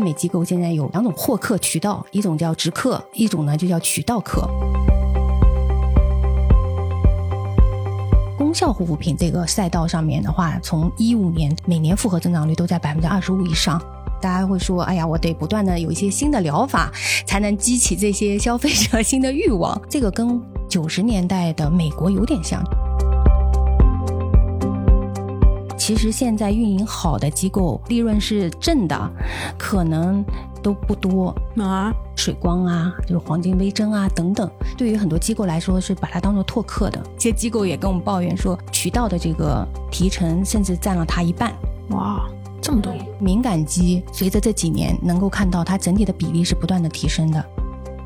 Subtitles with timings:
[0.00, 4.48] 美机构现在有两种获客渠道，一种叫直客，一种呢就叫渠道客。
[8.36, 13.80] 功效护肤品这个赛道上面的话，从一五年每年复合增长率都在百分之二十五以上。
[14.20, 16.92] 大家会说，哎呀，我得不断的有一些新的疗法，
[17.26, 19.80] 才能激起这些消费者 新的欲望。
[19.88, 22.62] 这个跟九十年代的美国有点像。
[25.90, 28.96] 其实现在运营好的机构，利润是正的，
[29.58, 30.24] 可能
[30.62, 31.92] 都不多啊。
[32.14, 34.48] 水光啊，就是黄金微针啊等等，
[34.78, 37.02] 对于很多机构来说是把它当做拓客的。
[37.18, 41.52] 一些机构也跟我们抱怨说，渠道的这个提成甚至占了它一半。
[41.88, 42.24] 哇！
[42.62, 47.44] 这么多敏感肌，随着这几年能够看到它整体的比例是不断的提升的。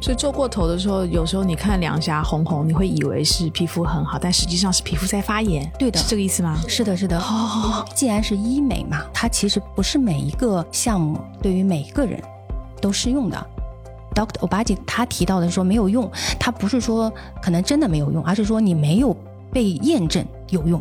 [0.05, 5.67] 所以做过头的时候，有时候你看两颊红红，你会以为是皮肤很好，但实际上是皮肤在发炎。
[5.79, 6.59] 对的，是这个意思吗？
[6.69, 7.19] 是的，是的。
[7.19, 12.23] 哦，既然是医美嘛，它其实不是每一个项目对于每一个人
[12.83, 13.47] 都适用的。
[14.15, 19.17] Doctor Obagi 他提到的说没有用，他不是说可能真的没有用，而是说你没有
[19.51, 20.79] 被验证有用。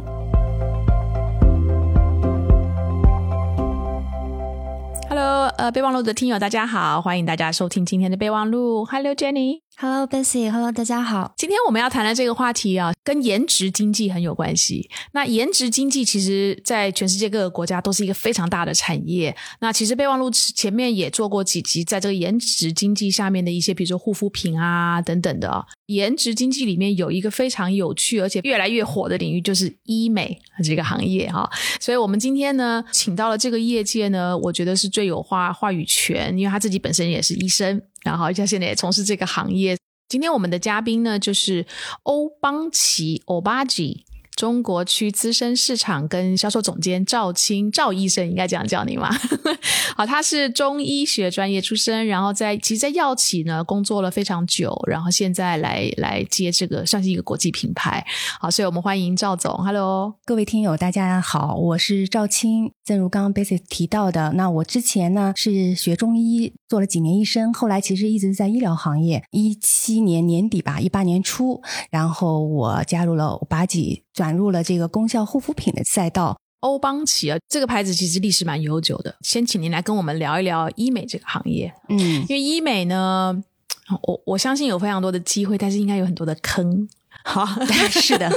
[5.16, 8.84] Hello，呃，备忘录的听友大家好，欢迎大家收听今天的备忘录。
[8.84, 9.60] Hello Jenny。
[9.78, 11.34] Hello Bessy，Hello 大家好。
[11.38, 14.90] 今天我们要谈的这个话题啊，跟颜值经济很有关系。
[15.12, 19.36] 那颜值经济其实，在全世界各个国家都是一个非常大的产业。
[19.60, 25.64] 那其实备忘录前面也做过几集，在这个颜值经济下面的一些，比如说护肤品啊等等的。
[25.88, 31.50] 颜值经济里面有一个非常有趣而且越来越火的领域，就是医美这个行业哈。
[31.80, 37.82] 所以我们今天呢，请到了这个业界呢，我觉得是最有话话语权，因为他自己本身也是医生。
[38.04, 39.78] 然后，他现在也从事这个行业。
[40.10, 41.66] 今天我们的嘉宾呢，就是
[42.04, 44.06] 欧邦奇欧巴吉。
[44.36, 49.10] 中国区资深市场跟销售总监赵青赵医生应该这样叫你吗？
[49.96, 58.04] 好，他是中医学专业出身，然后在其实，在药企呢工作了非常久，然后现在来来接这个算是一个国际品牌。
[58.40, 59.54] 好，所以我们欢迎赵总。
[59.64, 62.72] Hello，各位听友，大家好，我是赵青。
[62.84, 69.24] 正如刚刚 Basic 提到的，那我之前呢是学中医，做了几年医生，后来其实一直在医疗行业。
[69.32, 71.62] 一七年年底吧，一八年初，
[71.92, 74.04] 然后我加入了八几。
[74.24, 79.14] 转入了这个功效护肤品的赛道，欧邦奇啊，这个牌子其实历史蛮悠久的。
[79.20, 83.44] 先请您来跟我们聊一聊医美这个行业，嗯，因为医美呢，
[84.04, 86.88] 我我相信有非常多的机会，但是应该有很多的坑。
[87.26, 87.46] 好，
[87.92, 88.32] 是的，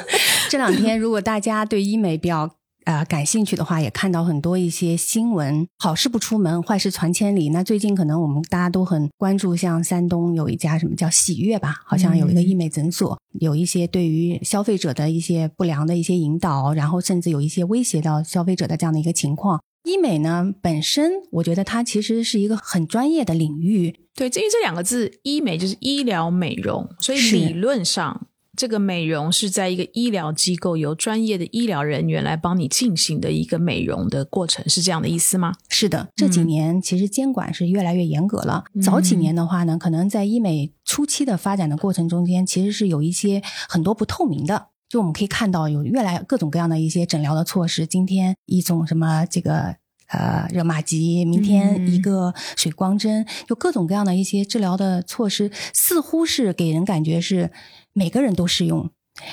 [0.51, 2.51] 这两天如果大家对医美比较。
[2.87, 7.49] 啊，感兴趣的话也看到很多一些新闻，好事不出门，坏事传千里。
[7.49, 19.61] 那最近可能我们大家都很关注，像山东有一家什么叫喜悦吧，好像有一个医美诊所，有一些对于消费者的一些不良的一些引导，然后甚至有一些威胁到消费者的这样的一个情况。
[19.83, 24.07] 医美呢本身，我觉得它其实是一个很专业的领域。
[24.15, 28.29] 对，至于这两个字，医美就是医疗美容，所以理论上。
[28.57, 35.53] 这个美容是在一个医疗机构由专业的医疗人员来帮你进行的一个美容的过程，是这样的意思吗？
[35.69, 38.65] 是的，这几年其实监管是越来越严格了。
[38.83, 44.69] 早几年的话呢，可能在医美初期的发展的过程中间，其实是有一些很多不透明的。
[44.89, 47.87] 就我们可以看到，有越来各种各样的一些诊疗的措施。
[47.87, 49.77] 今天一种什么这个
[50.09, 57.51] 呃热玛吉，明天一个水光针，有各种各样的一些治疗的措施，似乎是给人感觉是。
[57.97, 58.91] 每个人都适用，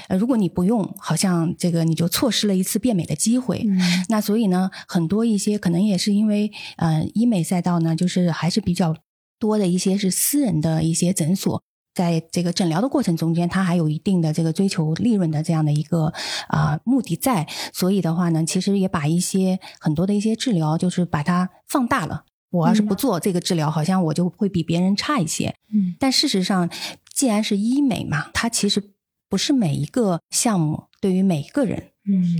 [0.07, 3.65] 呃，如果你不用，好像这个你就错失了一次变美的机会。
[4.07, 8.95] 那所以呢，很多一些可能也是因为，呃，医美赛道呢，就是还是比较
[9.37, 11.61] 多的一些是私人的一些诊所，
[11.93, 16.13] 在这个诊疗的过程中间，它还有一定的这个追求利润的这样的一个
[16.47, 17.45] 啊目的在。
[17.73, 22.23] 所以的话呢，其实也把一些很多的一些治疗，就是把它放大了。
[22.49, 25.55] 我要是不做这个治疗，好像我就会比别人差一些。
[25.73, 26.69] 嗯，但事实上。
[27.13, 28.83] 既然是医美嘛，它其实
[29.29, 31.91] 不是每一个项目对于每一个人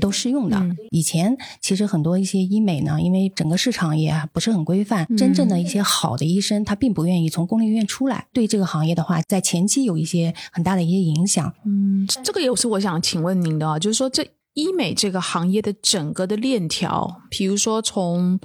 [0.01, 0.61] 都适用的。
[0.89, 11.53] 以前其实很多一些医美呢，因为整个市场也不是很规范，真正的一些好的医生他并不愿意从公立医院出来，对这个行业的话，在前期有一些很大的一些影响。
[11.65, 18.39] 嗯，这个也是我想请问您的啊，就是说这医美这个行业的整个的链条，比如说从。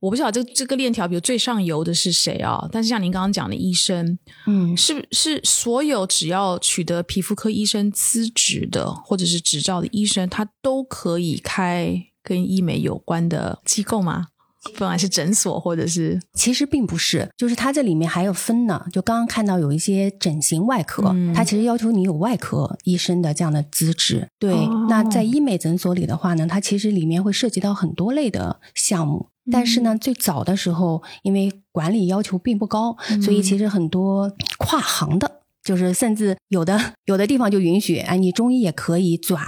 [0.00, 2.68] 我不晓得这这个链条，比如最上游的是谁啊？
[2.70, 14.26] 但是像您刚刚讲的医生，嗯，是是所有只要取得皮肤科医生资质的或者是执照的医生，他都可以开跟医美有关的机构吗？
[14.74, 18.84] 不管是诊所或者是，其实并不是，就是它这里面还有分呢。
[18.92, 24.28] 就刚刚看到有一些整形外科，它其实要求你有外科医生的这样的资质。
[24.38, 29.28] 对，那在医美诊所里的话呢，它其实里面会涉及到很多类的项目。
[29.50, 35.37] 但是呢，最早的时候，因为管理要求并不高，所以其实很多跨行的。
[35.68, 39.38] 就是甚至有的 有的地方就允许，哎，你中医也可以转，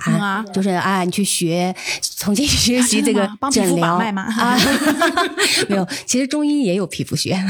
[0.52, 1.75] 就是啊，你去学
[2.19, 4.55] 重新学习这个 诊疗啊，
[5.70, 7.43] 没有，其实中医也有皮肤学。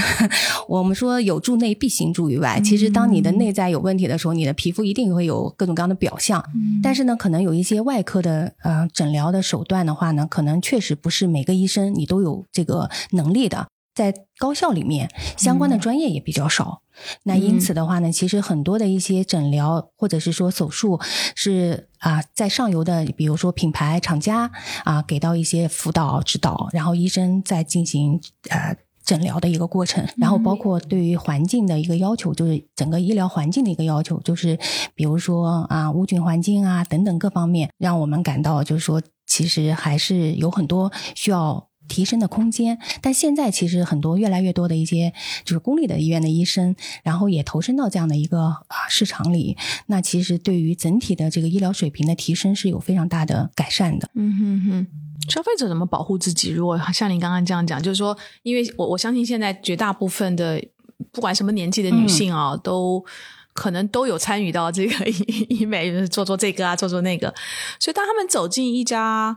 [0.68, 6.44] 我们说有助内必行助于外，其实当你的内在有问题的时候，你的皮肤一定会有各种各样的表象。
[6.80, 13.66] 但是呢，可能有一些外科的呃诊疗的手段的话呢，可能确实不是每个医生你都有这个能力的。
[13.92, 16.82] 在高校里面，相关的专业也比较少。
[17.22, 21.00] 那因此的话呢，其实很多的一些诊疗或者是说手术
[21.34, 24.50] 是啊，在上游的，比如说品牌厂家
[24.84, 30.06] 啊，给到一些辅导指导，然后医生在进行呃诊疗的一个过程。
[30.16, 34.58] 然后包括对于环境的一个要求，就是整个医疗环境的一个要求，就是
[34.94, 41.69] 比如说啊无菌环境啊等等各方面，让我们感到就是说，其实还是有很多需要。
[41.90, 45.12] 提升的空间，但现在其实很多越来越多的一些
[45.44, 49.56] 就是公立的医院的医生，然后也投身到这样的一个啊市场里，
[49.86, 54.08] 那其实对于整体的这个医疗水平的提升是有非常大的改善的。
[54.14, 54.86] 嗯哼哼，
[55.28, 56.50] 消费者怎么保护自己？
[56.50, 60.62] 如果像您刚刚这样讲，就是说，因为我我相信现在绝大部分的
[61.10, 63.04] 不管什么年纪的女性啊，都
[63.52, 67.34] 可能都有参与到这个 医医美，做做这个啊，做做那个，
[67.80, 69.36] 所以当他们走进一家。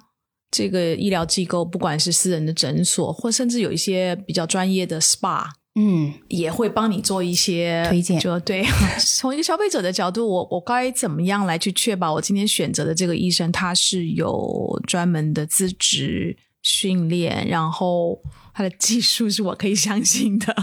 [0.54, 8.20] 这个医疗机构，不管是私人的诊所，或甚至有一些比较专业的 SPA，嗯，也会帮你做一些推荐。
[8.20, 8.64] 就对，
[9.18, 18.22] 从一个消费者的角度，我我该怎么样来去确保我今天选择的这个医生，他是有专门的资质训练，然后。
[18.56, 20.56] 他的技术是我可以相信的。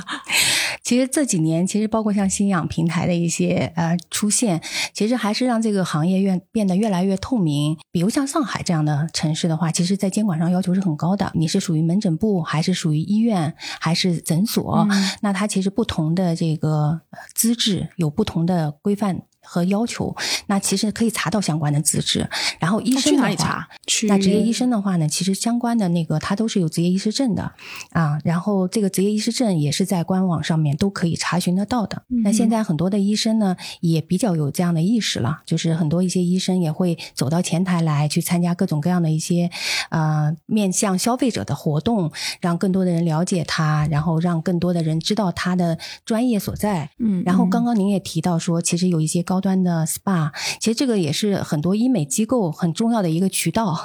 [0.91, 4.61] 其实这几年，其实包括像新氧平台的一些呃出现，
[4.93, 7.79] 其实还是让这个行业越变得越来越透明。
[7.93, 11.31] 比如像上海这样的城市的话，其实在监管上要求是很高的。
[11.37, 14.85] 你是属于门诊部，还是属于医院，还是诊所？
[15.21, 17.01] 那它其实不同的这个
[17.37, 19.23] 资质有不同的规范。
[19.43, 20.15] 和要求，
[20.47, 22.29] 那其实可以查到相关的资质。
[22.59, 23.69] 然后医生的话，
[24.09, 27.53] 那职业医生的话呢，其实相关的那个他都是有职业医师证的
[27.93, 28.19] 啊。
[28.23, 32.03] 然后这个职业医师证也是在官网上面都可以查询得到的。
[32.23, 39.51] 那现在很多的医生呢，也比较有这样的意识了，就是很多一些医生也会走到前台来去参加各种各样的一些
[39.89, 46.91] 呃面向消费者的活动，让更多的人了解他，然后让更多的人知道他的专业所在。
[46.99, 49.25] 嗯，然后刚刚您也提到说，其实有一些。
[49.31, 53.79] 高端的 SPA，其实这个也是很多医美机构很重要的一个渠道。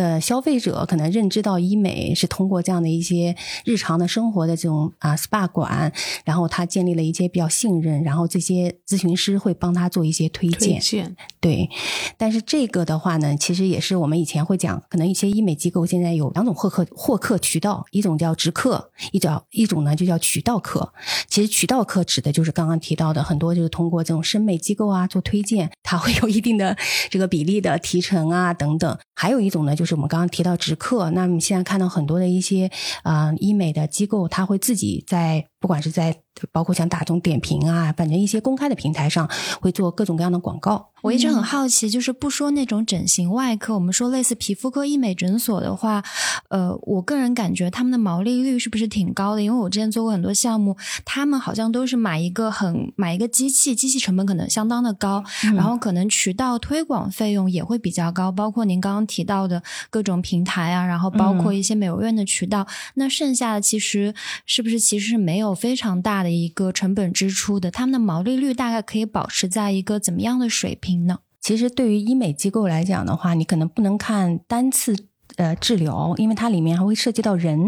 [0.00, 3.36] 呃，消费者可能认知到医美是通过这样的一些
[3.66, 5.92] 日常的生活的这种啊 SPA 馆，
[6.24, 10.80] 然后他建立了一些比较信任，然后这些咨询师会帮他做一些推荐。
[11.38, 11.68] 对，
[12.16, 20.92] 但是这个的话呢，其实也是我们以前会讲，可能一些医美机构现在有两种获客获客渠道，一种叫直客，一叫一种呢就叫渠道客。
[21.28, 26.76] 其实渠道客指的就是刚刚提到的很多就是通过这种审美机构啊做推荐，它会有一定的
[27.10, 28.96] 这个比例的提成啊等等。
[29.14, 29.74] 还有一种呢。
[29.80, 32.70] 就是我们刚刚提到直客，那么现在看到很多的一些
[33.02, 35.49] 啊医美的机构，他会自己在。
[35.60, 36.16] 不管是在
[36.50, 39.30] 包括像大众点评啊，反正一些公开的平台上，
[39.60, 40.88] 会做各种各样的广告。
[41.02, 46.02] 我一直很好奇，就是不说那种整形外科，我们说类似皮肤科医美诊所的话，
[46.48, 49.42] 呃，我个人感觉他们的毛利率是不是挺高的？
[49.42, 55.22] 因为我之前做过很多项目，他们好像都是买一个很买一个机器，机器成本可能相当的高，
[55.54, 58.30] 然后可能渠道推广费用也会比较高。
[58.32, 65.49] 包括您刚刚提到的各种平台啊，然后包括一些美容院的渠道，那剩下的其实是不是其实是没有？
[65.50, 71.18] 有非常大的一个成本支出的，他们的毛利率大概可以保持在一个怎么样的水平呢？
[71.40, 74.94] 其实对于医美机构来讲的话，你可能不能看单次
[75.36, 77.58] 呃治疗，因为它里面还会涉及到人，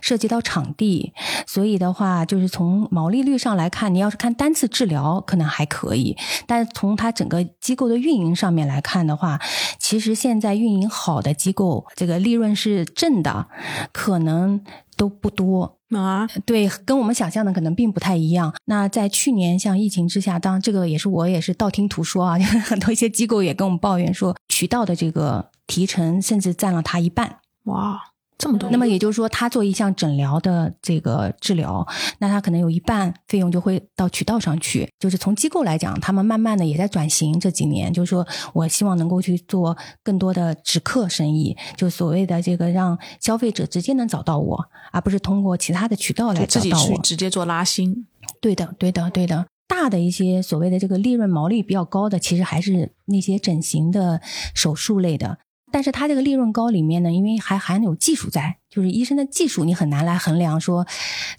[0.00, 1.12] 涉及到场地，
[1.46, 6.16] 所以的话，就是从毛利率上来看，你要是看单次治疗可能还可以，
[6.46, 9.40] 但是从它整个机构的运营上面来看的话，
[9.78, 13.46] 其实现在运营好的机构，这个利润是正的，
[13.92, 14.62] 可能
[14.96, 15.75] 都不多。
[15.90, 18.52] 啊，对，跟我们想象的可能并不太一样。
[18.64, 27.38] 那在去年像疫情之下，当然这个也是我也是道听途说啊， 很多一些机构也跟我们抱怨说，渠道的这个提成甚至占了他一半。
[27.64, 28.00] 哇，
[28.38, 31.86] 这么多，那么也就是说，他做一项诊疗的这个治疗，
[32.18, 34.88] 那他可能有一半费用就会到渠道上去。
[34.98, 37.40] 就是从机构来讲，他们慢慢的也在转型。
[37.40, 44.62] 这几年，就是说我希望能够去做更多的直客生意，就所谓的这个让消费者直接能找到我，
[44.92, 46.86] 而不是通过其他的渠道来找自己到我。
[46.88, 48.06] 去直接做拉新。
[48.40, 49.46] 对的，对的，对的。
[49.68, 54.20] 大的一些所谓的这个利润毛利比较高的，其实还是那些整形的
[54.54, 55.38] 手术类的。
[55.72, 60.86] 但是它这个利润高里面呢，因为还含有技术在，就是医生的技术，你很难来衡量说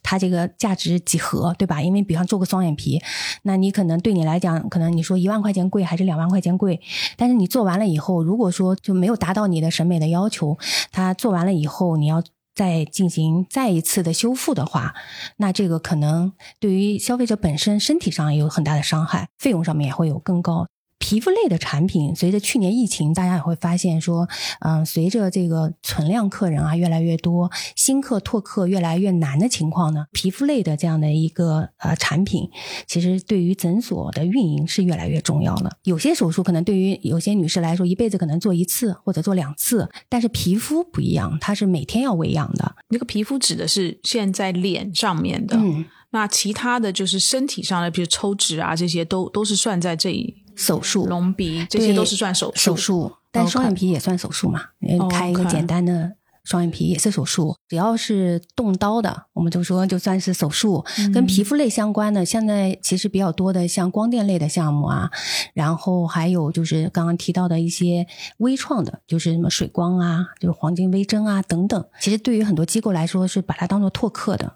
[0.03, 1.81] 它这个价值几何，对吧？
[1.81, 3.01] 因为比方做个双眼皮，
[3.43, 6.79] 那你可能对你来讲，可能你说一万块钱贵还是两万块钱贵，
[7.15, 10.57] 但是你做完了以后，如果说就没有达到你的审美的要求，
[10.91, 12.21] 它做完了以后你要
[12.53, 14.93] 再进行再一次的修复的话，
[15.37, 20.67] 那这个可能对于消费者本身身体上也有很大的伤害，费用上面也会有更高。
[21.07, 24.27] 皮肤类的产品，随着去年疫情，大家也会发现说，
[24.59, 32.49] 嗯，随着这个存量客人啊越来越多，新客拓客越来越难的情况呢，皮肤类的这样的一个呃产品，
[32.87, 35.77] 其实对于诊所的运营是越来越重要了。
[35.83, 42.75] 有些手术可能对于有些女士来说，一辈子可能做一次或者做两次，但是皮肤不一样，它是每天要喂养的。
[42.89, 54.61] 那个皮肤指的是现在脸上面的，嗯，那其他的就是身体上的，比如抽脂啊这些，都都是算在这一手术隆鼻，这些都是算手手术，但双眼皮也算手术嘛？
[55.09, 60.83] 开一个简单的双眼皮也是手术，只要是动刀的，我们就说就算是手术。
[60.97, 65.11] 嗯跟皮肤类相关的，现在其实比较多的，像光电类的项目啊，
[65.53, 71.85] 然后还有就是刚刚提到的一些微创的，就是什么水光啊，就是黄金微针啊等等。
[71.99, 74.55] 其实对于很多机构来说，是把它当做拓客的。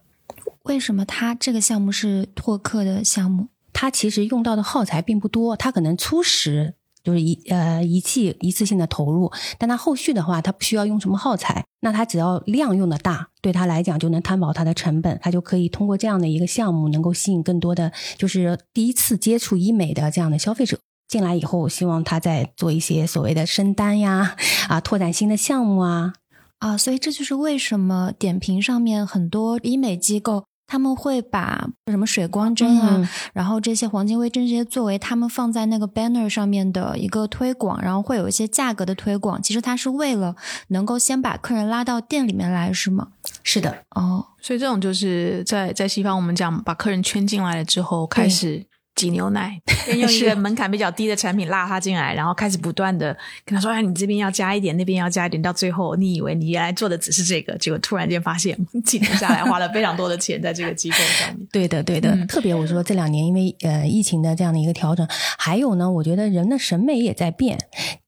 [0.64, 3.48] 为什么它这个项目是拓客的项目？
[3.82, 20.78] 它其实用到的耗材并不多，它可能初始就是一呃仪器一次性的投入，但它后续的话，它不需要用什么耗材，那它只要量用的大，对它来讲就能摊薄它的成本，它就可以通过这样的一个项目，能够吸引更多的就是第一次接触医美的这样的消费者。
[21.08, 24.36] 进来以后，希望他再做一些所谓的升单呀，
[24.70, 26.14] 啊，拓展新的项目啊，
[26.60, 39.42] 啊，所以这就是为什么点评上面很多医美机构他们会把什么水光针啊，嗯然后这些黄金微针这些作为他们放在那个 banner 上面的一个推广，然后会有一些价格的推广。
[39.42, 40.34] 其实它是为了
[40.70, 43.10] 能够先把客人拉到店里面来，是吗？
[43.44, 48.66] 是的，哦，所以这种就是在在西方，我们讲把客人圈进来了之后，开始
[49.02, 58.56] 挤牛奶， 先用一个门槛比较低的产品拉他进来，然后开始不断的跟他说：“哎，你这边要加一点，那边要加一点。”到最后，你以为你原来做的只是这个，结果突然间发现
[58.86, 61.48] 几年下来花了非常多的钱在这个机构上面。
[61.52, 62.12] 对的，对的。
[62.12, 65.08] 嗯特别我说这两年因为呃疫情的这样的一个调整，
[65.40, 67.58] 还有呢，我觉得人的审美也在变。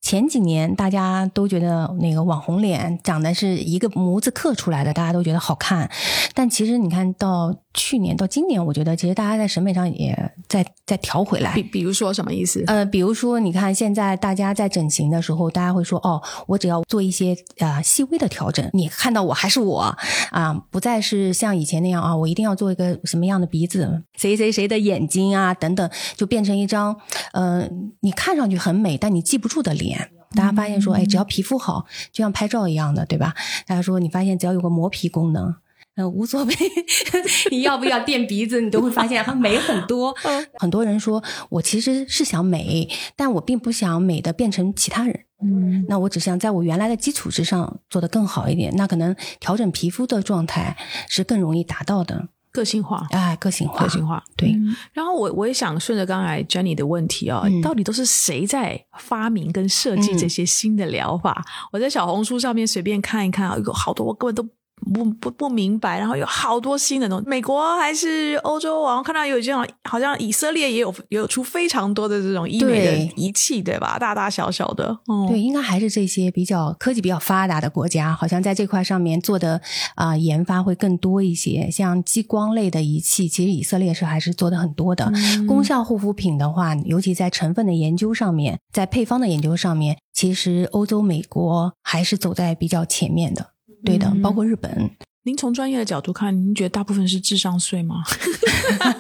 [0.03, 5.89] 前几年大家都觉得那个网红脸长得是一个模子刻出来的，大家都觉得好看。
[6.33, 11.63] 但其实你看到去年到今年，我觉得其实大家在审美上也在在调回来比。
[11.63, 12.61] 比如说什么意思？
[12.67, 19.95] 呃，比如说，你看现在大家在整形的时候，大家会说，哦，我只要做一些呃细微的调整，你看到我还是我
[20.31, 26.93] 啊、不再是像以前那样啊，我一定要做一个什么样的鼻子，谁谁谁的眼睛啊等等，就变成一张
[27.31, 27.65] 呃
[28.01, 29.92] 你看上去很美，但你记不住的脸。
[30.35, 33.33] 大家发现说，哎，只要皮肤好，就像拍照一样的，对吧？
[33.67, 35.55] 大家说，你发现只要有个磨皮功能，
[35.95, 36.55] 呃，无所谓，
[37.51, 40.15] 你要不要垫鼻子，你都会发现它美很多。
[40.57, 45.25] 很多人说我其实是想美，但我并不想美的变成其他人。
[45.43, 48.73] 嗯，那我只想在我原来的基础之上做得更好一点。
[48.75, 50.77] 那可能调整皮肤的状态
[51.09, 52.29] 是更容易达到的。
[52.53, 54.23] 个性化，哎，个性化，个性化。
[54.37, 54.55] 对，
[54.93, 61.43] 然后我我也想顺着刚才 Jenny 的问题啊、嗯到底都是谁在发明跟设计这些新的疗法？
[61.73, 64.53] 我在小红书上面随便看一看啊，有好多我根本都。
[64.93, 73.97] 不不不明白，然后有好多新的东西，美国还是欧洲，我看到有这种，好像以色列也有也有出非常多的这种医美的仪器，对吧？
[73.99, 79.61] 大大小小的，嗯，对，应该还是这些比较科技比较发达的国家，好像在这块上面做的
[79.95, 81.69] 啊、研发会更多一些。
[81.71, 85.11] 像激光类的仪器，其实以色列是还是做的很多的。
[85.13, 93.52] 嗯功效护肤品的话，尤其在成分的研究上面，在配方的研究上面，其实欧洲、美国还是走在比较前面的。
[93.83, 94.89] 对的，嗯包括日本。
[95.25, 98.03] 您从专业的角度看，您觉得大部分是智商税吗？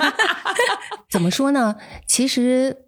[1.09, 1.75] 怎么说呢？
[2.07, 2.85] 其实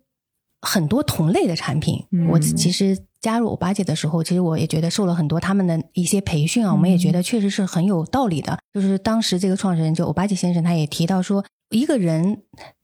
[0.62, 8.58] 很多同类的产品，嗯我其实加入欧巴姐的时候，其实我也觉得受了很多他们的一些培训啊，我们也觉得确实是很有道理的。
[8.74, 12.44] 就是当时这个创始人就欧巴姐先生，他也提到说，一个人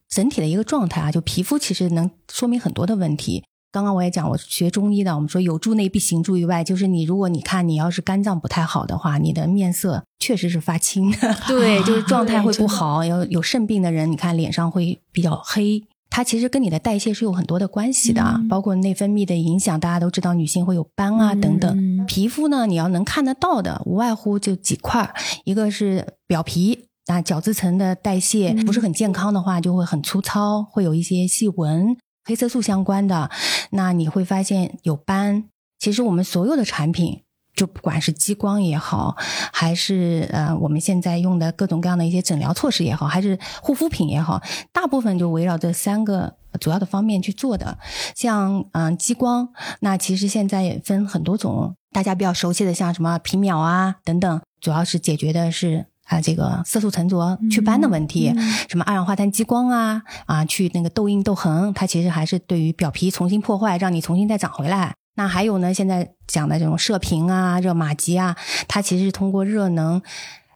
[0.10, 3.46] 整体的一个状态啊，就皮肤其实能说明很多的问题。
[3.72, 13.06] 刚刚我也讲，我学中医的，我们说有助内必行助于外，就是你如果你看你要是肝脏不太好的话，你的面色确实是发青的， 对，就是状态会不好。
[13.06, 22.06] 有有肾病的人，你看脸上会比较黑，它其实跟你的代谢是有很多的关系的啊，包括内分泌的影响，大家都知道女性会有斑啊等等。
[22.06, 25.14] 皮肤呢，你要能看得到的，无外乎就几块，
[25.46, 31.96] 一个是表皮，那角质层的代谢不是很健康的话，就会很粗糙，会有一些细纹。
[32.24, 33.30] 黑色素相关的，
[33.72, 35.46] 那你会发现有斑。
[35.80, 37.24] 其实我们所有的产品，
[37.56, 39.16] 就不管是激光也好，
[39.52, 47.80] 还是呃我们现在用的各种各样的一些诊疗措施也好，还是护肤品也好，大部分就围绕这三个主要的方面去做的。
[48.16, 49.50] 像嗯激光，
[49.80, 55.88] 那其实现在也分很多种，大家比较熟悉的像什么皮秒啊等等，主要是解决的是。
[56.12, 58.34] 啊，这个色素沉着祛斑的问题，
[58.68, 64.94] 什么二氧化碳激光啊啊，去那个痘印痘痕，它其实还是对于表皮重新破坏，让你重新再长回来。
[65.16, 68.36] 那还有呢，现在讲的这种射频啊、热玛吉啊，
[68.68, 70.02] 它其实是通过热能，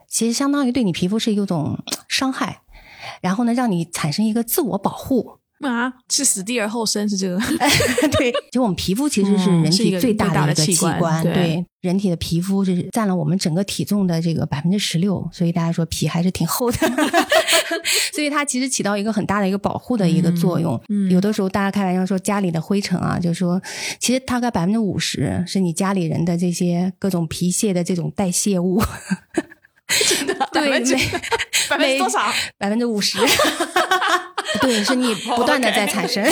[0.09, 2.59] 其实相当于对你皮肤是一种伤害，
[3.21, 5.39] 然后呢，让你产生一个自我保护。
[5.61, 7.39] 啊，是死地而后生是这个？
[8.17, 16.77] 对，就我们皮肤其实是人体最大的一个器官，对，人体的皮肤是占了我们整个体重的这个百分之十六，所以大家说皮还是挺厚的，
[18.13, 20.79] 所以它其实起到一个很大的一个保护的一个作用。
[21.09, 23.61] 有的时候大家开玩笑说家里的灰尘啊，就是说
[23.99, 28.81] 其实大概百分之五十是你家里人的这些各种皮屑的这种代谢物。
[29.87, 30.33] 真的？
[30.51, 32.19] 对，百分之多少？
[32.57, 33.17] 百分之五十。
[34.61, 36.23] 对，是你不断的在产生，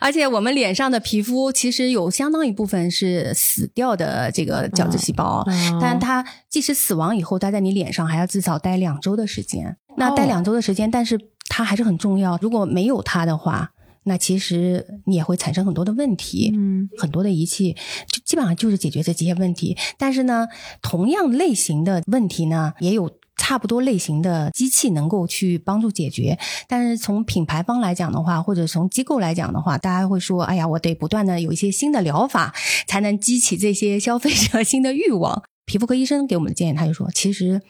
[0.00, 5.44] 而且我们脸上的皮肤其实有相当一部分是死掉的这个角质细胞，
[5.80, 9.76] 但它即使死亡以后，它在你脸上还要至少待两周的时间。
[9.96, 12.36] 那待两周的时间，但是它还是很重要。
[12.42, 13.70] 如果没有它的话，
[14.04, 16.52] 那其实你也会产生很多的问题。
[16.54, 17.74] 嗯，很多的仪器
[18.06, 19.76] 就基本上就是解决这些问题。
[19.98, 20.46] 但是呢，
[20.80, 23.10] 同样类型的问题呢，也有。
[23.36, 32.54] 差不多类型的机器能够去帮助解决，但是从品牌方来讲的话，或者从机构来讲的话，大家会说：“哎呀，我得不断的有一些新的疗法，
[32.86, 37.60] 才能激起这些消费者 新的欲望。”皮肤科医生给我们的建议，他就说，其实，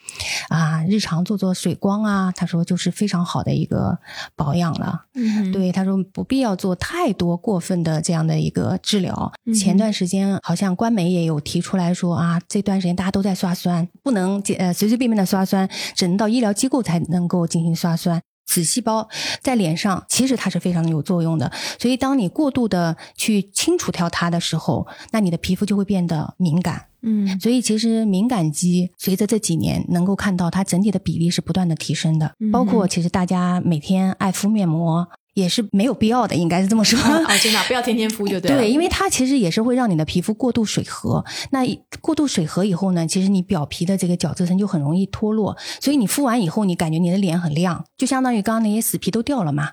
[0.48, 3.98] 啊，日常做做水光啊，他说就是非常好的一个
[4.34, 5.04] 保养了。
[5.14, 9.32] 嗯，对，他说不必要做太多过分的这样的一个治疗。
[9.54, 18.20] 前段时间好像官媒也有提出来说啊，这段时间大家都在刷酸，不能呃随随便便的刷酸，只能到医疗机构才能够进行刷酸。
[18.46, 19.08] 子细胞
[19.40, 26.86] 在脸上其实它是非常有作用的，所以当你过度的去清除掉它的时候，那你的皮肤就会变得敏感。
[27.04, 35.06] 嗯，所以其实敏感肌随着这几年能够看到它整体的比例是不断的提升的，包括其实大家每天爱敷面膜。
[35.34, 36.96] 也是没有必要的，应该是这么说。
[36.96, 38.58] 哦，真的不要天天敷就对了。
[38.58, 41.24] 对，因为它其实也是会让你的皮肤过度水合。
[41.50, 41.66] 那
[42.00, 45.56] 过度水合以后呢，其实你表皮的这个角质层就很容易脱落。
[45.80, 49.70] 所以你敷完以后，你感觉你的脸很亮，就相当于刚刚那些死皮都掉了嘛。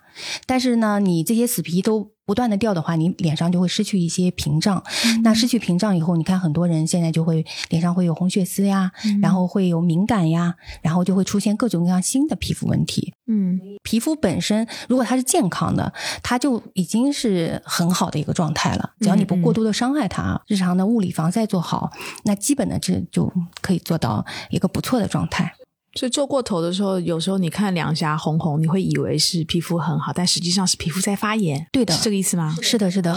[0.48, 2.10] 但是呢，你这些死皮都。
[2.26, 4.82] 不断的掉的话，你脸上就会失去一些屏障。
[5.24, 13.14] 那失去屏障以后，你看很多人现在就会脸上会有红血丝呀，然后会有敏感呀，然后就会出现各种各样新的皮肤问题。
[13.28, 18.92] 嗯，皮肤本身如果它是健康的，它就已经是很好的一个状态了。
[19.00, 21.92] 只要你不过度的伤害它，日常的物理防晒做好，
[22.24, 23.32] 那基本的这就
[23.62, 25.54] 可以做到一个不错的状态。
[25.94, 31.68] 所以做过头的时候，有时候你看两颊红红，你会以为是皮肤很好，但实际上是皮肤在发炎。
[31.72, 32.56] 对的，是这个意思吗？
[32.62, 33.16] 是的，是的。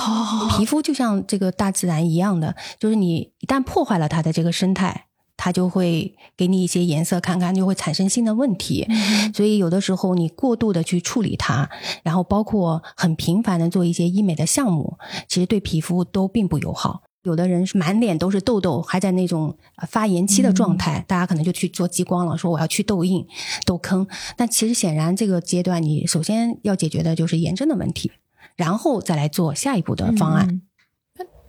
[0.57, 5.07] 皮肤就像这个大自然一样的，就是你一旦破坏了它的这个生态，
[5.37, 8.87] 它就会给你一些颜色看看，就会产生新的问题。
[9.33, 11.71] 所以有的时候你过度的去处理它，
[12.03, 17.03] 然后包括很频繁的做一些医美的项目，其实对皮肤都并不友好。
[17.25, 19.57] 有的人是满脸都是痘痘，还在那种
[19.89, 23.27] 发炎期的状态，大家可能就去做激光了，说我要去痘印、
[23.67, 24.07] 痘坑。
[24.37, 28.13] 但其实显然这个阶段，你首先要解决的就是炎症的问题，
[28.57, 30.61] 然后再来做下一步的方案。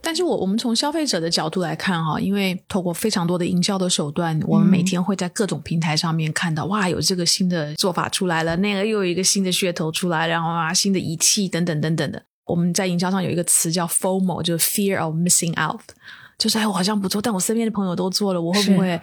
[0.02, 12.24] 但是我我们从消费者的角度来看哈，因为透过非常多的营销的手段，我们每天会在各种平台上面看到，哇，有这个新的做法出来了，那个又有一个新的噱头出来，然后啊，新的仪器等等等等的。
[12.46, 15.82] 我们在营销上有一个词叫 FOMO，就是 Fear of Missing Out，
[16.38, 19.00] 就是哎，我好像不做，但我身边的朋友都做了，我会不会？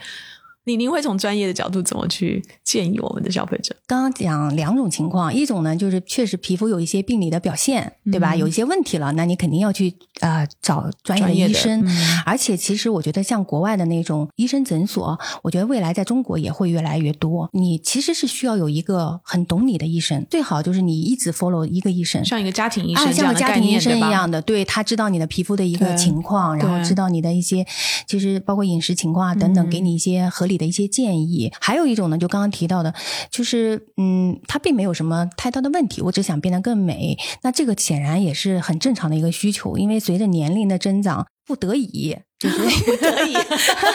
[0.65, 3.75] 你您会从专业的角度怎么去建议我们的消费者？
[3.85, 8.33] 刚刚讲两种情况，一种呢就是确实皮肤有一些病理的表现，对吧？
[8.33, 11.85] 嗯有一些问题了，那你肯定要去呃找专业的医生。
[11.85, 17.49] 嗯而且其实我觉得像国外的那种医生诊所，我觉得未来在中国也会越来越多。
[17.53, 22.23] 你其实是需要有一个很懂你的医生，最好就是你一直 follow 一个医生。
[22.23, 23.79] 像一个家庭医啊，生像个家庭医？
[23.79, 27.65] 生一样的，对他知道你的皮肤的一个情况，然后知道你的一些，
[28.07, 31.51] 其实包括饮食情况啊等等，嗯给你一些合理的一些建议。
[31.59, 32.93] 还有一种呢，就刚刚提到的，
[33.29, 37.17] 就是嗯，它并没有什么太大的问题，我只想变得更美。
[37.41, 42.57] 那这个显然也是很正常的一个需求，因为随着年龄的增长，不得已就是
[42.91, 43.33] 不得已，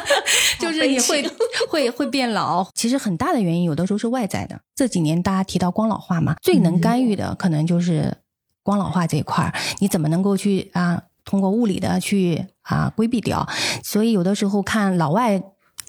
[0.59, 1.31] 就是你会
[1.69, 2.69] 会会变老。
[2.75, 4.61] 其实很大的原因，有的时候是外在的。
[4.75, 8.17] 这几年大家提到光老化嘛，最能干预的可能就是
[8.63, 11.03] 光老化这一块儿，你怎么能够去啊？
[11.25, 13.47] 通过物理的去啊规避掉，
[13.85, 15.43] 所以有的时候看老外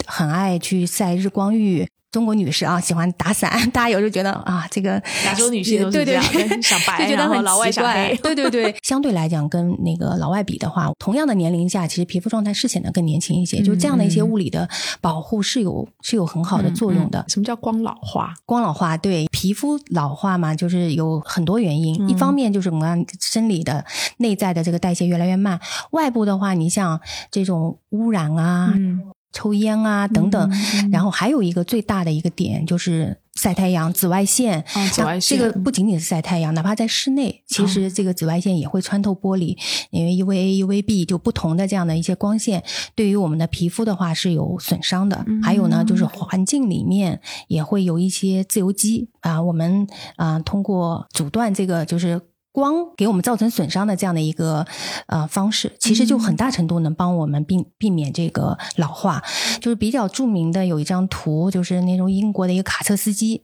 [0.10, 7.94] 很爱去晒日光浴，中国女士啊喜欢打伞， 大家有时候觉得啊这个亚洲女性都是对对这样对对想白就觉得很老外奇怪。
[7.94, 14.68] 想黑 对对对，相对来讲跟那个老外比的话，同样的年龄下，其实皮肤状态是显得更年轻一些，就这样的一些物理的
[15.00, 17.20] 保护是有是有很好的作用的。
[17.20, 18.34] 嗯什么叫光老化？
[18.46, 21.96] 光老化对皮肤老化嘛，就是有很多原因。
[22.04, 23.86] 嗯一方面就是我们生理的
[24.18, 25.60] 内在的这个代谢越来越慢，
[25.92, 29.00] 外部的话，你像这种污染啊、嗯，
[29.32, 34.60] 抽烟啊等等，嗯然后还有一个最大的一个点就是晒太阳、紫外线。
[34.76, 39.58] 哦紫外线这个不仅仅是晒太阳，哪怕在室内，其实这个紫外线也会穿透玻璃，
[39.92, 42.64] 因为 UVA、UVB 就不同的这样的一些光线，
[42.96, 45.26] 对于我们的皮肤的话是有损伤的。
[45.44, 52.20] 还有呢，就是环境里面也会有一些自由基啊，我们啊通过阻断这个就是。
[52.52, 54.66] 光给我们造成损伤的这样的一个
[55.08, 59.24] 呃方式，其实就很大程度能帮我们避避免这个老化。
[59.62, 63.44] 就是比较著名的有一张图，就是那种英国的一个卡车司机，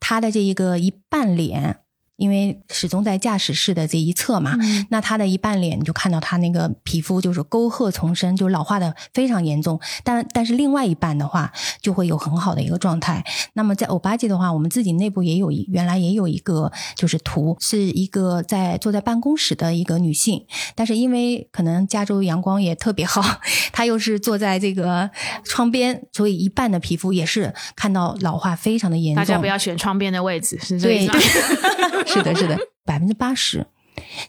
[0.00, 1.80] 他的这一个一半脸。
[2.18, 4.56] 因为始终在驾驶室的这一侧嘛，
[4.90, 9.80] 那他的一半脸你就看到他那个皮肤就是沟壑丛生，就是老化的非常严重。
[10.02, 13.24] 但但是另外一半的话，就会有很好的一个状态。
[13.52, 23.22] 那么在欧巴吉的话，我们自己内部也有一原来也有一个就是图，是一个在坐在办公室的一个女性，但是因为可能加州阳光也特别好，
[23.72, 25.08] 她又是坐在这个
[25.44, 29.22] 窗边，所以一半的皮肤也是看到老化非常的严重。
[29.22, 31.58] 大家不要选窗边的位置，是这个意对思吗
[32.04, 33.66] 对， 是的，是的， 百分之八十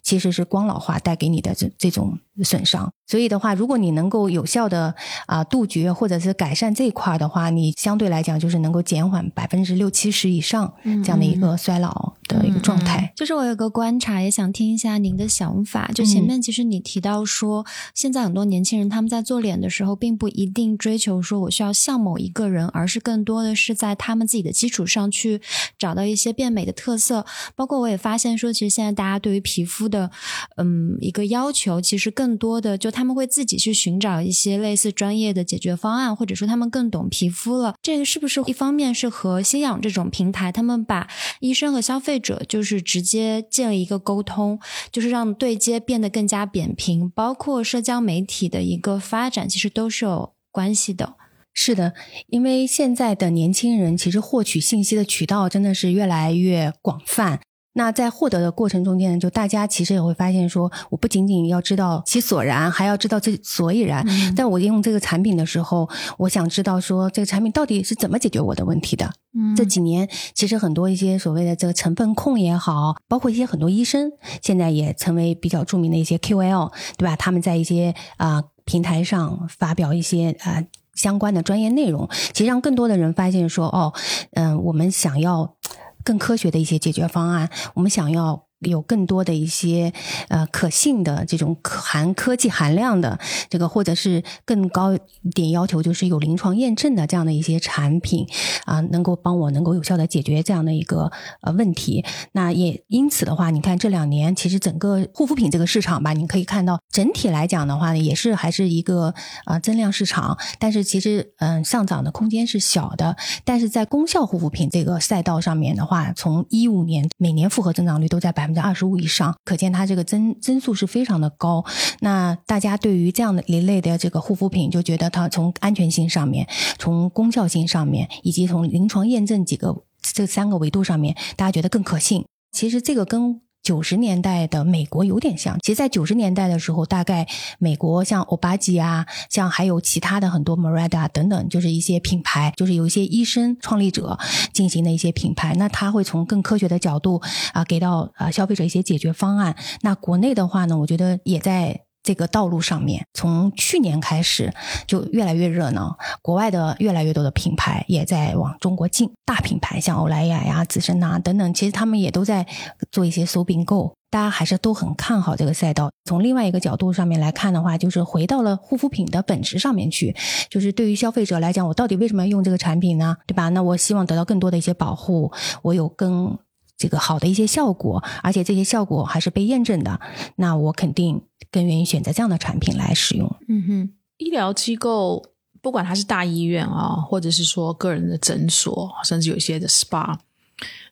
[0.02, 2.92] 其实是光老化带给你的这这种损伤。
[3.10, 4.94] 所以的话，如果你能够有效的
[5.26, 10.72] 啊、杜绝或者是改善这一块的话，你相对来讲就是能够减缓百分之六七十以上
[11.04, 13.12] 这样的一个衰老的一个状态。
[13.16, 15.90] 就是我有个观察，也想听一下您的想法。
[15.96, 25.42] 就前面其实你提到说，现在很多年轻人他们在做脸的时候，并不一定追求说我需要像某一个人，而是更多的是在他们自己的基础上去
[25.80, 27.26] 找到一些变美的特色。
[27.56, 30.12] 包括我也发现说，其实现在大家对于皮肤的
[30.58, 37.74] 嗯一个要求，其实更多的就他们会自己去寻找一些类似专业的解决方案，或者说他们更懂皮肤了。
[37.82, 41.08] 这个是不是一方面是和新氧这种平台，他们把
[41.40, 44.60] 医生和消费者就是直接建立一个沟通，
[44.92, 51.14] 就是让对接变得更加扁平，包括社交媒体的一个发展，其实都是有关系的。
[51.54, 51.94] 是的，
[52.28, 57.40] 因为现在的年轻人其实获取信息的渠道真的是越来越广泛。
[57.80, 64.06] 那在获得的过程中间呢，就大家其实也会发现说，我不仅仅要知道其所然，还要知道这所以然。
[64.36, 65.88] 但我用这个产品的时候，
[66.18, 69.10] 我想知道说这个产品到底是怎么解决我的问题的。
[69.34, 74.12] 嗯这几年其实很多一些所谓的这个成分控也好，包括一些很多医生
[74.42, 77.16] 现在也成为比较著名的一些 QL，对吧？
[77.16, 80.62] 他们在一些啊、平台上发表一些啊、
[80.96, 83.94] 相关的专业内容，其实让更多的人发现说，哦，
[84.34, 85.56] 嗯、我们想要
[86.04, 88.49] 更科学的一些解决方案，我们想要。
[88.60, 89.94] 有更多的一些
[90.28, 93.20] 呃可信的这种可含科技含量的
[93.50, 98.28] 这个，或者是更高一点要求，就是有临床验证的这样的一些产品
[98.66, 102.04] 啊、能够帮我能够有效的解决这样的一个呃问题。
[102.34, 109.14] 那也因此的话，你看这两年其实整个护肤品这个市场吧，你可以看到整体来讲的话呢，也是还是一个
[109.46, 113.16] 呃增量市场，但是其实嗯、上涨的空间是小的。
[113.46, 121.64] 但是在功效护肤品这个赛道上面的话，从一五年每年复合增长率都在百百分之二十五以上，可见它这个增增速是非常的高。
[122.00, 126.48] 那大家对于这样的一类的这个护肤品，就觉得它从安全性上面、
[126.80, 132.26] 从功效性上面，以及从临床验证几个这三个维度上面，大家觉得更可信。
[132.52, 135.56] 其实这个跟九十年代的美国有点像。
[135.60, 137.28] 其实，在九十年代的时候，大概
[137.60, 144.18] 美国像欧巴吉啊，像还有其他的很多 Morada 等等，就是一些品牌，就是有一些医生创立者
[144.54, 145.54] 进行的一些品牌。
[145.54, 147.22] 那他会从更科学的角度
[147.54, 149.56] 啊，给到啊消费者一些解决方案。
[149.82, 151.80] 那国内的话呢，我觉得也在。
[152.10, 154.52] 这个道路上面，从去年开始
[154.88, 159.12] 就越来越热闹，国外的越来越多的品牌也在往中国进。
[159.24, 162.48] 大品牌像欧莱雅呀、资生呐等等，其实他们也都在
[162.92, 165.92] 做一些搜并购，大家还是都很看好这个赛道。
[166.06, 170.16] 从另外一个角度上面来看的话，就是回到了护肤品的本质上面去，
[170.50, 173.18] 就是对于消费者来讲，我到底为什么要用这个产品呢？
[173.28, 173.50] 对吧？
[173.50, 176.40] 那我希望得到更多的一些保护，我有更。
[176.82, 180.00] 这个好的一些效果，而且这些效果还是被验证的，
[180.38, 183.36] 那我肯定更愿意选择这样的产品来使用。
[183.48, 185.24] 嗯哼，医疗机构
[185.62, 190.16] 不管它是大医院啊，或者是说个人的诊所，甚至有一些的 SPA，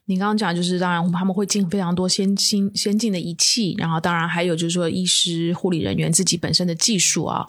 [0.06, 7.46] 你刚刚讲就是当然他们会进非常多先进先进的仪器，然后当然还有就是说医师护理人员自己本身的技术啊。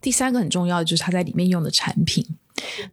[0.00, 2.26] 第三个很重要的就是他在里面用的产品。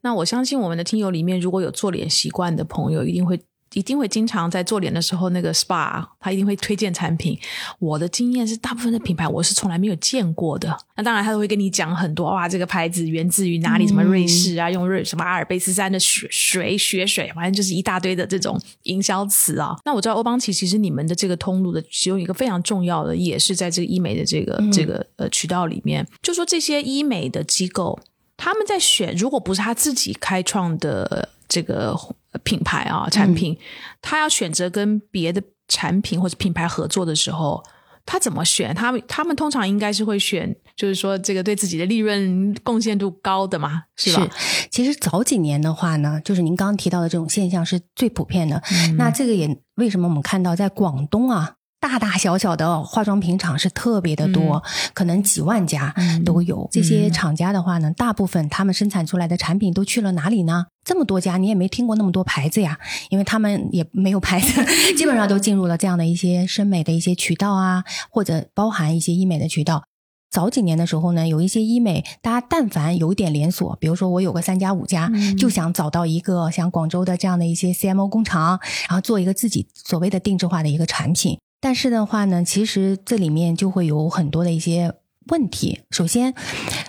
[0.02, 3.40] 那我相信我们的听友里面如果有做脸习惯的朋友，一定会。
[3.74, 7.38] 一定会经常在做脸的时候，那个 SPA 他一定会推荐产品。
[7.78, 10.76] 我的经验是，大部分的品牌我是从来没有见过的。
[10.96, 13.88] 那当然，他都会跟你讲很多哇，这个牌子源自于哪里？
[13.88, 19.76] 什么瑞士啊，用瑞什么阿尔卑斯山的雪水雪水，反正就是一大堆的这种营销词啊。
[19.86, 26.06] 那我知道欧邦奇其实你们的这个通路的其中一个非常重要的，也是在这个医美的这个这个呃渠道里面。
[26.22, 28.00] 就说这些医美的机构，
[28.36, 31.96] 他们在选，如果不是他自己开创的这个。
[32.44, 33.58] 品牌啊，产品，
[34.02, 37.64] 他要选择跟别的产品或者品牌合作的时候，
[38.06, 38.74] 他怎么选？
[38.74, 44.28] 他们他们通常应该是会选，就是说这个对自己的利润贡献度高的嘛，是吧？
[44.72, 48.62] 其实早几年的话呢，就是您刚刚提到的这种现象是最普遍的。
[48.98, 51.56] 那这个也为什么我们看到在广东啊？
[51.80, 54.62] 大大小小的化妆品厂是特别的多，
[54.94, 56.68] 可能几万家都有。
[56.72, 60.66] 这些厂家的话呢，大部分他们生产出来的产品都去了哪里呢？
[60.84, 62.78] 这么多家，你也没听过那么多牌子呀，
[63.10, 64.62] 因为他们也没有牌子，
[64.98, 69.84] 基本上都进入了这样的一些生美的一些渠道啊，或者包含一些医美的渠道。
[70.30, 81.40] 早几年的时候呢，有一些医美，大家但凡有一点连锁，比如说我有个三家五家，就想找到一个像广州的这样的一些 CMO 工厂，然后做一个自己所谓的定制化的一个产品。
[81.62, 84.94] 但是的话呢，其实这里面就会有很多的一些
[85.28, 85.82] 问题。
[85.92, 86.34] 首先，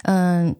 [0.02, 0.54] 嗯，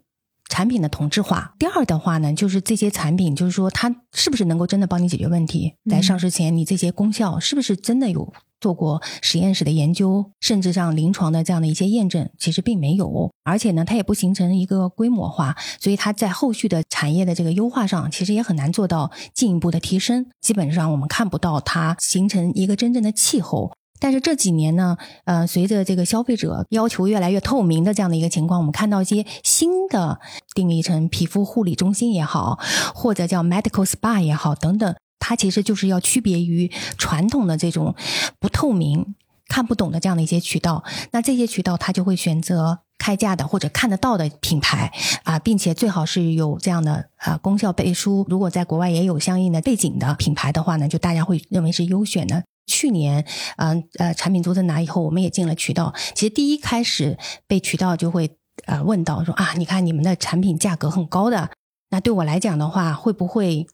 [0.49, 5.75] 产品的同质化；第二的话呢，就是这些产品，就是说它是不是能够真的帮你解决问题？
[5.89, 12.29] 在上市前，你这些功效是不是真的有做过实验室的研究，甚至上临床的这样的一些验证？
[12.37, 20.27] 其实并没有，而且呢，它也不形成一个规模化，所以它在后续的产业的这个优化上，其实也很难做到进一步的提升。
[20.41, 23.73] 基本上，我们看不到它形成一个真正的气候。
[24.01, 30.19] 但是这几年呢，呃，随着这个消费者要求越来越透明的这样的一个情况，我们看到一些新的
[30.55, 32.59] 定义成皮肤护理中心也好，
[32.95, 37.95] 或者叫 medical spa 也好等等，它其实就是要区别于传统的这种
[38.41, 39.15] 不透明、
[39.47, 40.83] 看不懂的这样的一些渠道。
[41.13, 44.91] 那这些渠道它就会选择开价的或者看得到的品牌
[45.25, 48.27] 啊，并且最好是有这样的啊功效背书。
[48.29, 52.45] 如果在国外也有相应的背景的品牌的话呢，就大家会认为是优选的。
[52.67, 53.25] 去年，
[53.57, 55.95] 嗯呃，产品做正拿以后，我们也进了渠道。
[56.15, 61.51] 其实第一开始被渠道就会呃问到说啊，你看你们的产品价格很高的，
[61.91, 63.67] 那对我来讲的话，会不会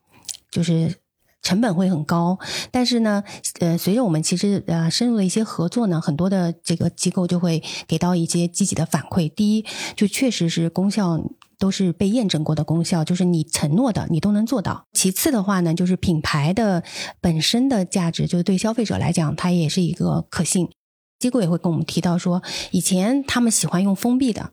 [0.50, 0.96] 就是
[1.42, 2.38] 成本会很高？
[2.70, 3.22] 但是呢，
[3.60, 9.28] 呃，随着我们其实呃深入的一些合作呢，很多的这个机构就会给到一些积极的反馈。
[9.28, 11.20] 第一，就确实是功效。
[11.58, 14.84] 都是被验证过的功效，就是你承诺的，你都能做到。
[14.92, 16.82] 其次的话呢，就是品牌的
[17.20, 20.68] 本身的价值，就是对消费者来讲，它也是一个可信。
[21.18, 22.42] 机构也会跟我们提到说，
[22.72, 24.50] 以前他们喜欢用封闭的，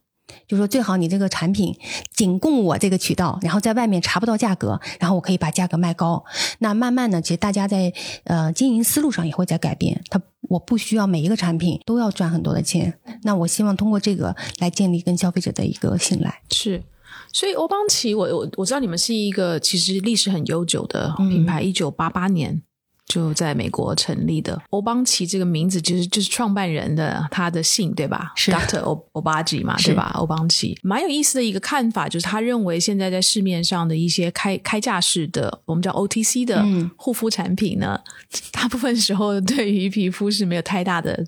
[0.48, 1.78] 就说最好你这个产品
[2.16, 6.24] 仅供我这个渠道，然后在外面查不到价格，然后我可以把价格卖高。
[6.60, 7.92] 那慢慢的，其实大家在
[8.24, 10.02] 呃经营思路上也会在改变。
[10.10, 16.42] 他我不需要每一个产品都要赚很多的钱，那我希望通过这个来建立跟消费者的一个信赖。
[16.50, 16.82] 是。
[17.34, 22.62] 所以欧邦奇，我我我知道你们是一个其实历史很悠久的品牌，一九八八年
[23.08, 24.62] 就在美国成立的。
[24.70, 28.32] 欧邦奇这个名字其实就是创办人的他的姓，对吧？
[28.36, 30.12] 是 Doctor 欧欧巴吉嘛，对吧？
[30.16, 36.64] 欧邦奇蛮有意思的一个看法，就是他认为现在在市面上的一些开开架式的，我们叫 OTC 的
[36.96, 38.00] 护肤产品呢，
[38.52, 41.26] 大部分时候对于皮肤是没有太大的。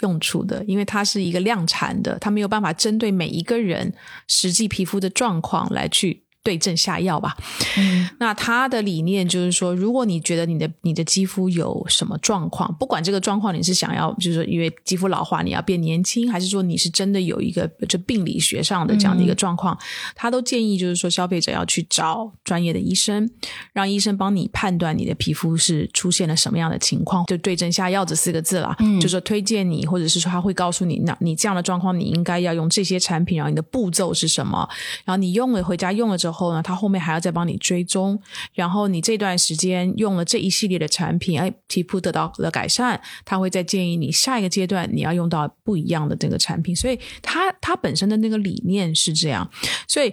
[0.00, 3.94] 用处的，因为它是一个量产的，它没有办法针对每一个人
[4.26, 7.36] 实际皮肤的状况来去对症下药吧。
[7.76, 8.08] 嗯。
[8.18, 19.76] 那他的理念就是说，如果你觉得你的你的肌肤有什么状况，不管这个状况你是想要就是说因为肌肤老化你要变年轻，还是说你是真的有一个就病理学上的这样的一个状况，
[20.14, 23.28] 他都建议就是说消费者要去找专业的医生，
[23.72, 29.00] 让医生帮你判断你的皮肤是出现了什么样的情况，就对症下药这四个字啦，嗯。
[29.00, 34.68] 就说推荐你，或者是说他会告诉你，那你这样的状况你应该要用这些产品，然后你的步骤是什么，
[35.04, 38.20] 然后你用了回家用了之后呢，他后面还要再帮你追踪，
[38.54, 49.50] 然后你这段时间用了这一系列的产品，哎，皮肤得到了改善，他会再建议你下一个阶段你要用到不一样的这个产品，所以他他本身的那个理念是这样，
[49.86, 50.12] 所以。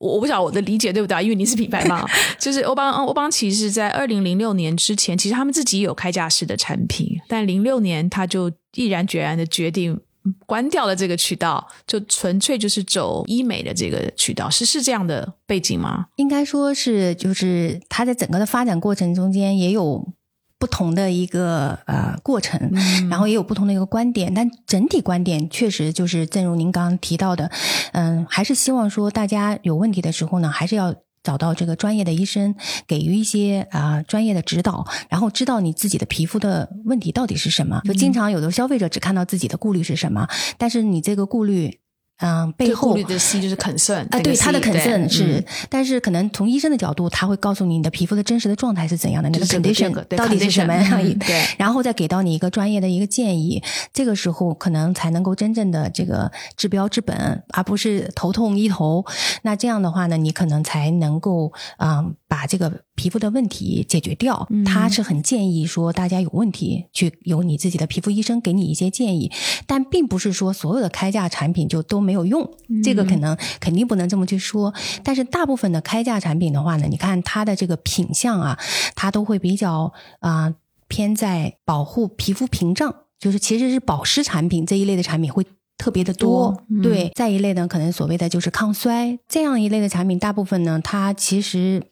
[0.00, 2.08] 我我不晓得我的理解对不对，因为你是品牌嘛，
[2.40, 10.00] 就是欧邦欧邦其实在二零零六年之前，其实他们自己有开架式的产品，但零六年他就毅然决然的决定
[10.46, 16.06] 关掉了这个渠道，就纯粹就是走医美的这个渠道，是是这样的背景吗？
[16.16, 20.12] 应该说是，就是它在整个的发展过程中间也有
[20.58, 22.70] 不同的一个呃过程，
[23.08, 27.50] 然后也有不同的一个观点，但整体观点确实就是正如您刚刚提到的，
[27.92, 30.94] 嗯，还是希望说大家有问题的时候呢，还是要。
[31.22, 32.54] 找到这个专业的医生，
[32.86, 37.80] 给予一些啊、专业的指导，然后知道你自己的皮肤的问题到底是什么。
[37.84, 41.80] 就经常有的消费者只看到自己的顾虑是什么，但是你这个顾虑，
[42.20, 59.04] 嗯、背后这顾虑的 C 就是 concern 啊，对他的 concern 是，嗯但是可能从医生的角度，他会告诉你你的皮肤的真实的状态是怎样的，那个 condition 到底是什么样嗯对然后再给到你一个专业的一个建议，这个时候可能才能够真正的这个治标治本，而不是头痛医头。
[59.42, 64.46] 那这样的话呢，你可能才能够嗯把这个皮肤的问题解决掉。
[64.50, 69.30] 嗯他是很建议说大家有问题去由你自己的皮肤医生给你一些建议，
[69.66, 72.48] 但并不是说所有的开价产品就都没有用，
[72.84, 74.72] 这个可能肯定不能这么去说。
[75.02, 78.56] 但是大部分的开价产品的话呢，你看它的这个品相啊，
[78.94, 80.54] 它都会比较啊、
[80.86, 85.44] 偏在保护皮肤屏障，就是其实是保湿产品这一类的产品会。
[85.82, 87.10] 特别的多，多嗯对。
[87.14, 91.82] 再一类呢，可能所谓的就是抗衰这样一类的产品，大部分呢，它其实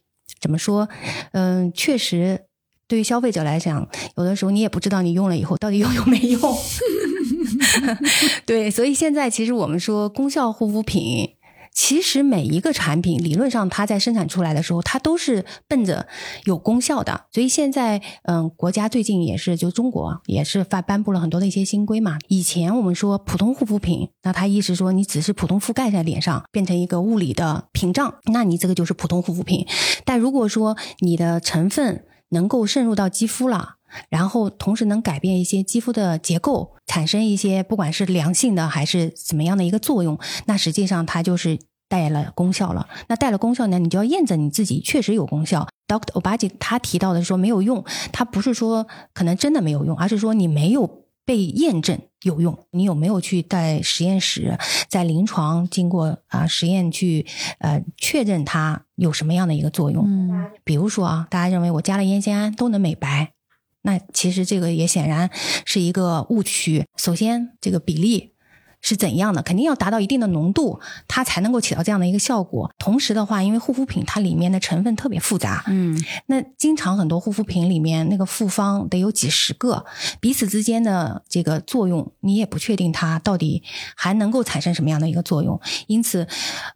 [0.40, 0.88] 怎么说？
[1.32, 2.44] 嗯、确实
[2.86, 6.40] 对于消费者来讲，有的时候你也不知道你用了以后到底有用没用。
[8.46, 11.34] 对，所以现在其实我们说功效护肤品。
[11.80, 16.08] 其实每一个产品理论上它在生产出来的时候，它都是奔着
[16.42, 17.26] 有功效的。
[17.30, 22.18] 所以现在，嗯，国家最近也是，就中国也是发颁布了很多的一些新规嘛。
[22.26, 29.64] 以前我们说普通护肤品，那它意思说你只是普通覆盖在脸上，变成一个物理的屏障，那你这个就是普通护肤品。
[30.04, 33.76] 但如果说你的成分能够渗入到肌肤了，
[34.08, 42.88] 然后同时能改变一些肌肤的结构，产生一些不管是良性的还是怎么样的一个作用，那实际上它就是带了功效了。
[43.08, 45.66] 那带了功效呢，你就要验证你自己确实有功效。
[45.86, 54.58] Doctor Obagi 他提到的说没有用，他不是说可能真的没有用，而是说你没有被验证有用，你有没有去在实验室、
[54.90, 57.24] 在临床经过啊、实验去
[57.60, 60.04] 呃确认它有什么样的一个作用？
[60.06, 63.32] 嗯比如说啊，大家认为我加了烟酰胺都能美白，
[63.82, 65.30] 那其实这个也显然
[65.64, 66.84] 是一个误区。
[66.96, 68.34] 首先，这个比例
[68.80, 72.70] 是怎样的，肯定要达到一定的浓度，它才能够起到这样的一个效果。
[72.78, 79.84] 同时的话，因为护肤品它里面的成分特别复杂，嗯那经常很多护肤品里面那个复方得有几十个，
[80.20, 83.62] 彼此之间的这个作用，你也不确定它到底
[83.96, 85.60] 还能够产生什么样的一个作用。
[85.86, 86.26] 因此，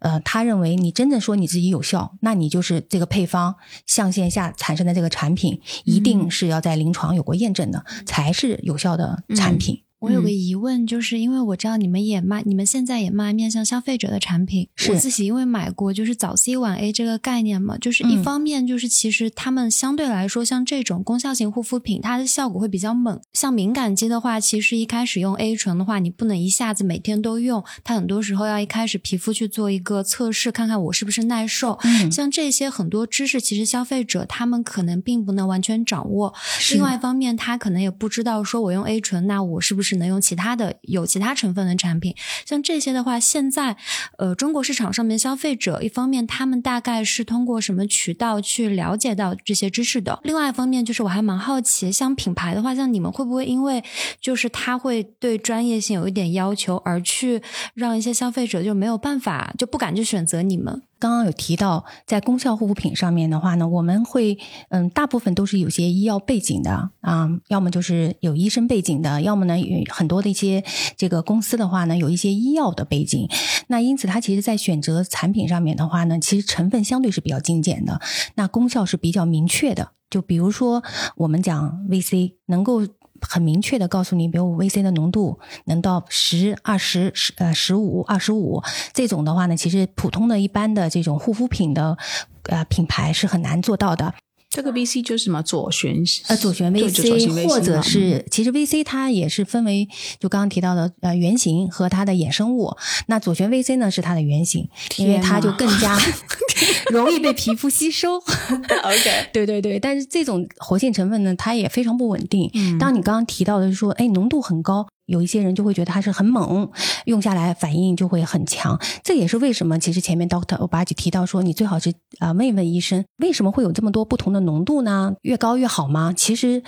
[0.01, 3.55] 呃，他认为你真正说你自己有效，那你就是这个配方
[3.87, 9.83] 象限下产生的这个产品，一定是要在临床有过验证的，才是有效的产品。
[10.03, 14.69] 我有个疑问，就是因为我知道你们也卖，你们现在也卖面向消费者的产品。
[14.89, 23.21] 我自己因为买过，就是早 C 晚 A 这个概念嘛，就是一嗯方面就是其实他们相对来说，像这种功效型护肤品，它的效果会比较猛。
[23.33, 31.79] 像敏感肌的话，其实一开始用 A 醇的话，你不能一下子每天都用，它很多时候要一开始皮肤去做一个测试，看看我是不是耐受。
[31.85, 36.35] 嗯像这些很多知识，其实消费者他们可能并不能完全掌握。
[36.73, 42.15] 另外一方面，他可能也不知道说我用 A 醇，那我是不是只能用其他的有其他成分的产品？
[42.47, 43.77] 像这些的话，现在
[44.17, 50.19] 呃中国市场上面消费者一方面他们大概是通过什么渠道去了解到这些知识的？
[50.25, 53.85] 另外一方面就是我还蛮好奇，像品牌的话，像你们会不会因为
[54.19, 57.43] 就是他会对专业性有一点要求，而去
[57.75, 60.81] 让一些消费者就没有办法就不敢去选择你们？
[61.03, 64.39] 刚刚有提到，在功效护肤品上面的话呢，我们会
[64.69, 70.63] 嗯，大部分都是有些医药背景的啊，要么就是有医生背景的，要么呢有很多的一些
[70.97, 73.29] 这个公司的话呢，有一些医药的背景。
[73.67, 78.01] 那因此，它其实在选择产品上面的话呢，其实成分相对是比较精简的，
[78.37, 79.91] 那功效是比较明确的。
[80.09, 80.85] 就比如说
[81.17, 82.87] 我们讲 VC 能够。
[83.29, 91.97] 很明确的告诉你，比如 VC 的浓度能到十、二十、十呃十五、二十五这种的话呢，其实普通的一般的这种护肤品的
[92.45, 94.15] 呃品牌是很难做到的。
[94.53, 95.97] 这个 VC 就是什么左旋
[96.29, 99.89] 呃左旋 VC，或者是其实 VC 它也是分为
[100.21, 102.71] 就刚刚提到的呃原型和它的衍生物。
[103.07, 104.69] 那左旋 VC 呢是它的原型，
[104.99, 105.99] 因为它就更加
[106.93, 108.17] 容易被皮肤吸收。
[108.85, 112.51] OK， 对对对，但是这种活性成分呢，它也非常不稳定。
[112.79, 114.87] 当你刚刚提到的是说，哎，浓度很高。
[115.13, 116.71] 有一些人就会觉得它是很猛，
[117.05, 118.81] 用下来反应就会很强。
[119.05, 125.15] 这也是为什么，其实前面 Doctor 欧巴吉提到说，你最好是啊问一问医生，为什么会有这么多不同的浓度呢？
[125.21, 126.15] 越高越好吗？
[126.17, 126.63] 其实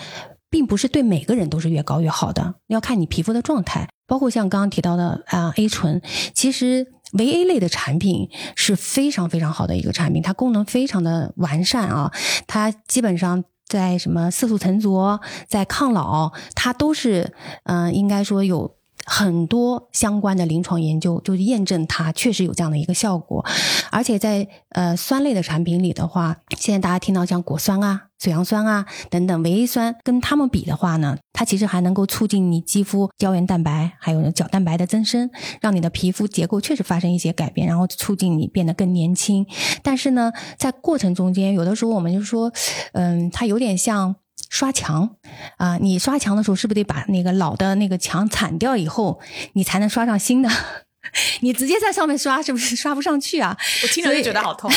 [0.50, 3.88] 并不是对每个人都是越高越好的，要看你皮肤的状态。
[4.06, 6.02] 包括像刚刚提到的啊 A 醇，
[6.34, 12.12] 其实维 A 类的产品是非常非常好的一个产品，它功能非常的完善啊，
[12.46, 13.44] 它基本上。
[13.66, 17.34] 在什么色素沉着，在抗老，它都是，
[17.64, 23.44] 嗯，应该说有很多相关的临床研究，就是验证它确实有这样的一个效果。
[23.90, 28.02] 而且在呃酸类的产品里的话，现在大家听到像果酸啊。
[28.16, 35.28] 水杨酸啊，等等维 A 酸，跟它们比的话呢，它其实还能够促进你肌肤胶原蛋白还有角蛋白的增生，
[35.60, 39.46] 让你的皮肤结构确实发生一些改变，然后促进你变得更年轻。
[39.82, 42.50] 但是呢，在过程中间，有的时候我们就说，
[42.92, 44.16] 嗯，它有点像
[44.54, 45.16] 刷墙
[45.56, 49.20] 啊，你刷墙的时候是不是得把那个老的那个墙铲掉以后，
[49.54, 50.48] 你才能刷上新的？
[51.42, 53.56] 你直接在上面刷，是不是 刷不上去啊？
[53.82, 54.70] 我听着就觉得好痛。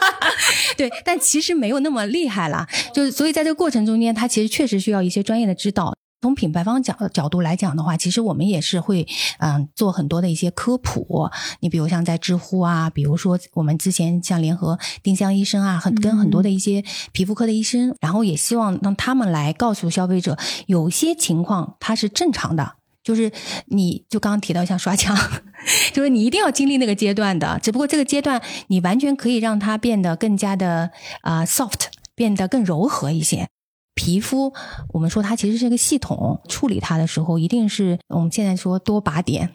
[0.76, 2.68] 对，但其实没有那么厉害啦。
[2.92, 5.96] 就是所以在这个过程中间，它其实确实需要一些专业的指导。
[6.22, 9.06] 从品牌方角角度来讲的话，其实我们也是会
[9.38, 11.30] 嗯做很多的一些科普。
[11.60, 20.36] 你比如像在知乎啊，比如说我们之前像联合丁香医生啊，很跟很多的一些皮肤科的医生，然后也希望让他们来告诉消费者，
[20.66, 22.76] 有些情况它是正常的。
[23.04, 23.30] 就是
[23.66, 25.16] 你就刚刚提到像刷墙，
[25.94, 27.60] 就是你一定要经历那个阶段的。
[27.62, 30.90] 只不过这个阶段你完全可以让它变得更加的
[31.20, 31.86] 啊 soft，
[32.16, 33.48] 变得更柔和一些。
[33.96, 34.52] 皮肤
[34.90, 39.50] 我们说它其实是一个系统，处理它的时候一定是我们现在说多靶点，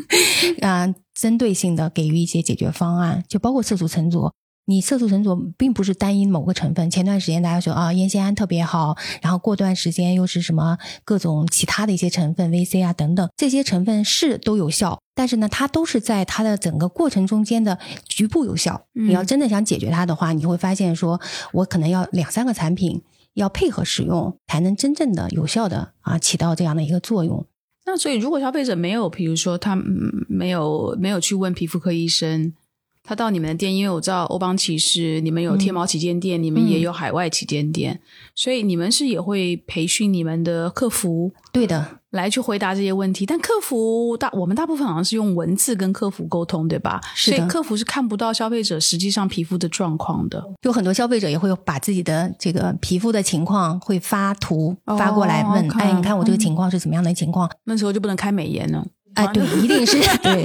[0.62, 4.32] 啊，针对性的给予一些解决方案，就包括色素沉着。
[4.66, 6.90] 你色素沉着并不是单一某个成分。
[6.90, 17.78] 前段时间大家说啊，烟酰胺特别好，然后过段时间又是什么各种其他的一些成分，VC 啊等等，这些成分是都有效，但是呢，它都是在它的整个过程中间的
[18.08, 18.86] 局部有效。
[18.94, 21.20] 你要真的想解决它的话，你会发现说，
[21.52, 23.02] 我可能要两三个产品
[23.34, 27.46] 要配合使用，才能真正的有效的啊起到这样的一个作用。
[27.86, 29.76] 那所以，如果消费者没有，比如说他
[30.28, 32.54] 没有没有去问皮肤科医生。
[33.06, 38.00] 他到你们的店，因为我知道欧邦奇是你们有天猫旗舰店，你们也有海外旗舰店，
[38.34, 43.26] 所以你们是也会培训你们的客服，对的，来去回答这些问题。
[43.26, 47.00] 但客服大，我们大部分好像是用文字跟客服沟通，对吧？
[47.14, 50.42] 所以客服是看不到消费者实际上皮肤的状况的。
[50.62, 57.50] 有很多消费者也会把自己的这个皮肤的情况会发图发过来问，哎，你看我这个情况是怎么样的情况？
[57.64, 58.86] 那时候就不能开美颜了。
[59.14, 60.44] 哎，对，一定是 对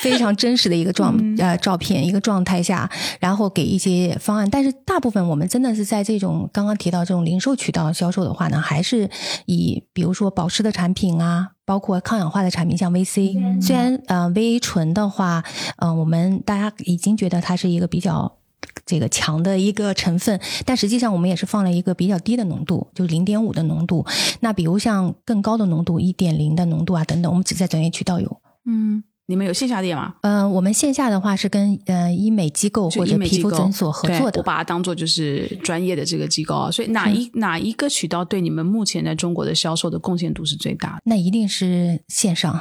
[0.00, 2.90] 非常真实的一个状呃照片一个状态下，
[3.20, 4.48] 然后给一些方案。
[4.50, 9.08] 但是大部分我们真的是在这种刚刚提到这种零售渠道销售的话呢，还是
[9.46, 13.62] 以比如说保湿的产品啊，包括抗氧化的产品，像 VC。
[13.62, 15.42] 虽然呃 VA 醇的话，
[15.76, 18.38] 嗯，我们大家已经觉得它是一个比较。
[18.84, 24.04] 这个强的一个成分，但实际上我们也是放了一个比较低的浓度，就零点五的浓度。
[24.40, 28.40] 那比如像更高的浓度，一点零的浓度啊等等，我们只在专业渠道有。
[28.66, 30.14] 嗯，你们有线下店吗？
[30.22, 36.70] 嗯，我们线下的话是跟呃医美机构或者皮肤诊所合作的，我把它当做就是专业的这个机构啊。
[36.70, 41.02] 所以哪一哪一个渠道对你们目前在中国的销售的贡献度是最大的？
[41.04, 42.52] 那一定是线上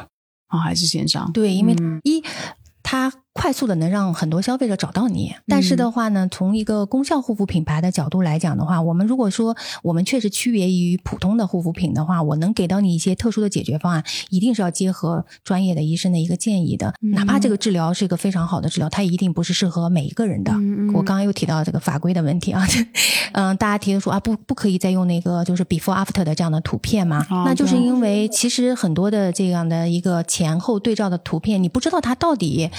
[0.47, 1.31] 啊，还是线上？
[1.31, 2.23] 对，因为一
[2.83, 3.11] 它。
[3.33, 16.93] 快速的能让很多消费者找到你，但是的话呢，从一个功效护肤品牌的角度来讲的话，我们如果说我们确实区别于普通的护肤品的话，我能给到你一些特殊的解决方案，一定是要结合专业的医生的一个建议的。
[17.13, 20.51] 哪怕这个治疗是一个非常好的治疗，它一定不是适合每一个人的。
[20.93, 22.67] 我刚刚又提到这个法规的问题啊，
[23.31, 27.25] 嗯，大家提的说啊，不不可以再用那个就是 before after 的这样的图片嘛？
[27.45, 32.69] 那就是因为其实很多的这样的一个前后对照的图片，你不知道它到底。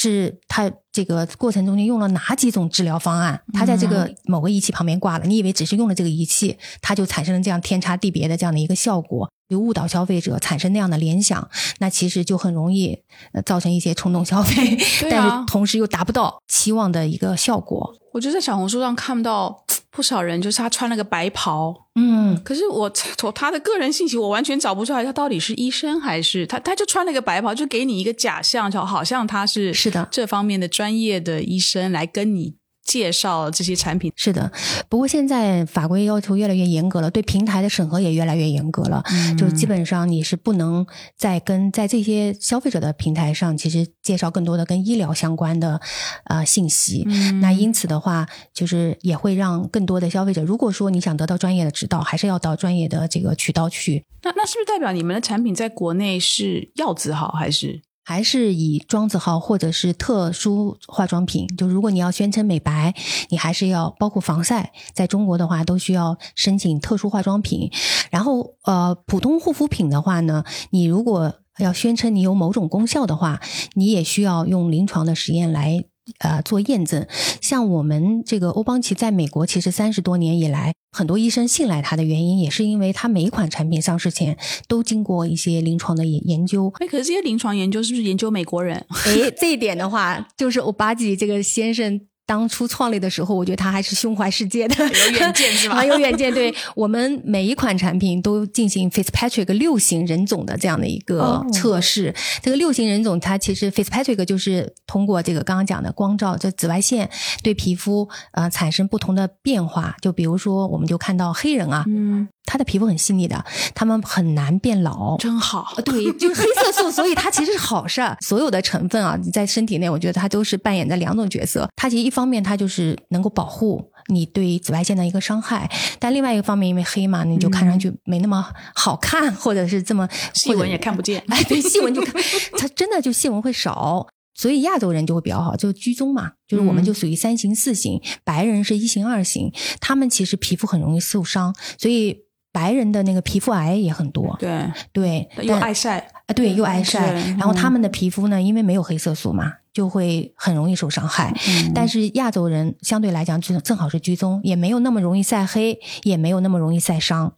[0.00, 11.46] 是他这个过程中间用了哪几种治疗方案，他在这个某个仪器旁边挂了，你以为只是用了这个仪器，它就产生了这样天差地别的这样的一个效果，就误导消费者产生那样的联想，
[11.80, 12.98] 那其实就很容易
[13.32, 15.08] 呃造成一些冲动消费，啊。
[15.10, 17.94] 但是同时又达不到期望的一个效果。
[18.14, 22.88] 我就在小红书上看到不少人，就是他穿了个白袍，嗯，可是我
[23.18, 30.08] 从他的个人信息，我完全找不出来他到底是医生还是他，他就穿了个白袍，就给你一个假象，就好像他是是的。
[30.10, 32.54] 这方面的专业的医生来跟你
[32.90, 34.12] 介绍这些产品。
[34.16, 34.50] 是的，
[34.88, 39.00] 不过现在法规要求越来越严格了，对平台的审核也越来越严格了。
[39.12, 40.84] 嗯就是基本上你是不能
[41.16, 45.80] 再跟在这些消费者的平台上，其实介绍更多的跟医疗相关的
[46.24, 47.04] 呃信息。
[47.06, 57.82] 嗯那因此的话，就是也会让更多的消费者，如果说你想得到专业的指导，还是要到专业的这个渠道去，那那是不是代表你们的产品在国内是药字号还是？
[58.02, 61.46] 还是以妆字号或者是特殊化妆品。
[61.56, 62.94] 就如果你要宣称美白，
[63.28, 67.70] 你还是要包括防晒，在中国的话都需要申请特殊化妆品。
[68.10, 73.40] 然后呃，普通护肤品的话呢，你如果要宣称你有某种功效的话，
[73.74, 75.84] 你也需要用临床的实验来。
[76.18, 77.06] 呃，做验证，
[77.40, 84.36] 像我们这个欧邦奇在美国，其实三十多年以来，很多医生信赖它的原因，也是因为它每一款产品上市前
[84.68, 88.84] 都经过一些临床的研研究，哎，可是这些临床研究是不是研究美国人？
[89.06, 92.00] 哎，这一点的话，就是欧巴吉这个先生
[92.30, 96.32] 当初创立的时候，我觉得他还是胸怀世界的，有远见是吧很 有远见。
[96.32, 102.14] 对我们每一款产品都进行 Fitzpatrick 六型人种的这样的一个哦测试。
[102.40, 107.10] 这个六型人种，它其实 Fitzpatrick 就是通过这个刚刚讲的光照，这紫外线
[107.42, 109.96] 对皮肤呃产生不同的变化。
[110.00, 115.16] 就比如说，我们就看到黑人啊，嗯，他的皮肤很细腻的，他们很难变老。
[115.18, 115.74] 真好。
[115.84, 118.16] 对，就是黑色素，所以它其实是好事儿。
[118.20, 121.68] 所有的成分啊，在身体内，我觉得它都是扮演着两种角色。
[121.76, 131.22] 它其实一方面它就是能够保护你对紫外线的一个伤害，但另外一个方面，因为黑嘛，你就看上去没那么好看，或者是这么 细纹也看不见。
[131.28, 132.20] 哎，对，细纹就看
[132.58, 134.08] 它真的就细纹会少。
[134.32, 142.22] 所以亚洲人就会比较好，就居中嘛，就是我们就属于三型、四型，白人是一型、二型，他们其实皮肤很容易受伤，所以
[142.52, 144.36] 白人的那个皮肤癌也很多。
[144.38, 145.98] 对，对，又爱晒。
[146.26, 151.34] 啊，对，又爱晒，然后他们的皮肤呢，因为没有黑色素嘛，就会很容易受伤害。
[151.48, 157.32] 嗯但是亚洲人相对来讲，正正好是居中，也没有那么容易晒黑，也没有那么容易晒伤。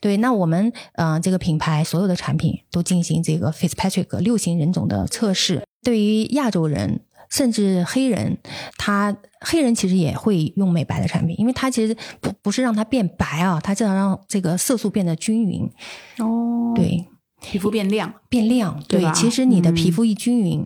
[0.00, 5.62] 对，那我们呃这个品牌所有的产品都进行这个 Fitzpatrick 六型人种的测试。
[5.82, 8.38] 对于亚洲人甚至黑人，
[8.76, 15.70] 他黑人其实也会用美白的产品，因为它其实不不是让它变白啊，它这样让这个色素变得均匀。
[16.18, 17.06] 哦，对，
[17.40, 18.12] 皮肤变亮。
[18.28, 20.64] 变亮，对吧其实你的皮嗯肤一均匀，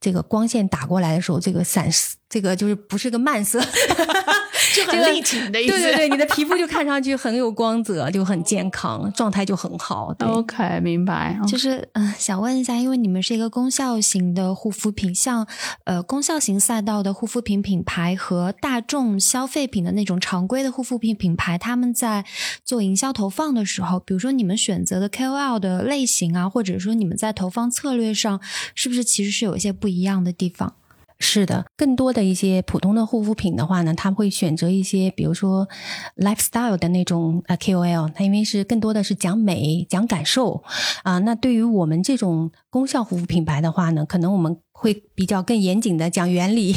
[0.00, 3.60] 这个光线打过来的时候，这个散失，这个就是不是个慢色，
[4.74, 10.14] 就很这个立体的意思对对对，你的皮肤就看上去很有光泽，就很健康，状态就很好。
[10.20, 11.38] OK，明白。
[11.46, 15.46] 就是嗯、呃想问一下，因为你们是一个功效型的护肤品，像
[15.84, 22.24] 呃功效型赛道的护肤品品牌和大众消费品的那种常规的护肤品品牌，他们在
[22.64, 28.40] 做营销投放的时候，比如说你们选择的 KOL 的类型啊，或者说你们在投放策略上，
[28.74, 30.74] 是不是其实是有有些不一样的地方？
[31.20, 35.68] 是的，更多的一些普通的护肤品的话呢，他会选择一些，比如说
[36.16, 40.62] lifestyle 的那种呃 KOL，它因为是更多的是讲美、讲感受
[41.02, 46.74] 啊、那对于我们这种功效护肤品牌的话呢，可能我们会比较更严谨的讲原理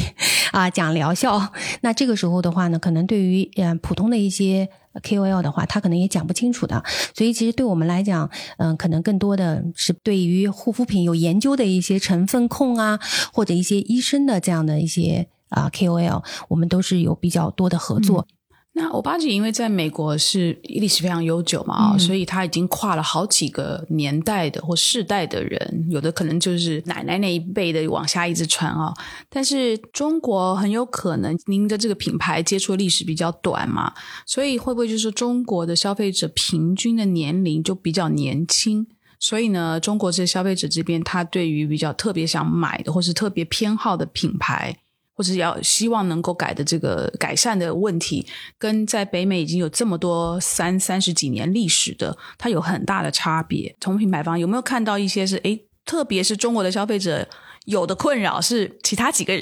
[0.52, 1.52] 啊，讲疗效。
[1.82, 4.68] 那这个时候的话呢，可能对于呃普通的一些
[5.02, 6.82] KOL 的话，他可能也讲不清楚的。
[7.14, 8.28] 所以其实对我们来讲，
[8.58, 12.98] 嗯、可能更多的是对于护肤品有研究的一些成分控啊，
[13.32, 18.26] 或者一些医生的这样的些啊、KOL，我们都是有比较多的合作。
[18.74, 28.94] 那欧巴吉因为在美国是历史非常悠久嘛啊、嗯所以他已经跨了好几个年代的或世代的人，有的可能就是奶奶那一辈的往下一直传啊、
[29.28, 33.92] 但是中国很有可能您的这个品牌接触的历史比较短嘛，
[34.24, 38.86] 所以会不会就是说中国的消费者平均的年龄就比较年轻？
[39.20, 44.76] 所以呢，中国这消费者这边，他对于比较特别想买的或是特别偏好的品牌，
[45.14, 48.24] 或者要希望能够改的这个改善的问题，
[48.56, 53.74] 跟在北美已经有这么多三三十几年历史的，它有很大的差别。
[53.80, 57.28] 从品牌方有没有看到一些是诶，特别是中国的消费者
[57.64, 59.34] 有的困扰是其他几个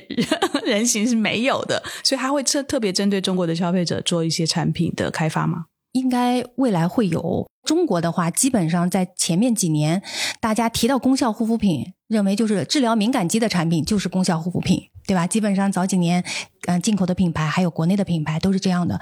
[0.65, 5.67] 人 型是没有的，所以他会特特别针对中国的消费者做一些产品的开发吗？
[5.93, 7.47] 应该未来会有。
[7.67, 10.01] 中国的话，基本上在前面几年，
[10.41, 15.27] 大家提到功效护肤品，认为就是治疗敏感肌的产品就是功效护肤品，对吧？
[15.27, 16.25] 基本上早几年，
[16.67, 19.01] 嗯、进口的品牌还有国内的品牌都是这样的。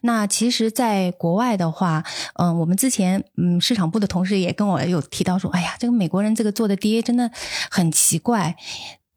[0.00, 2.02] 那其实，在国外的话，
[2.34, 7.30] 嗯、我们之前嗯市场部的同事也跟我有提到说，哎呀，这个美国人这个做的 DA 真的
[7.70, 8.56] 很奇怪。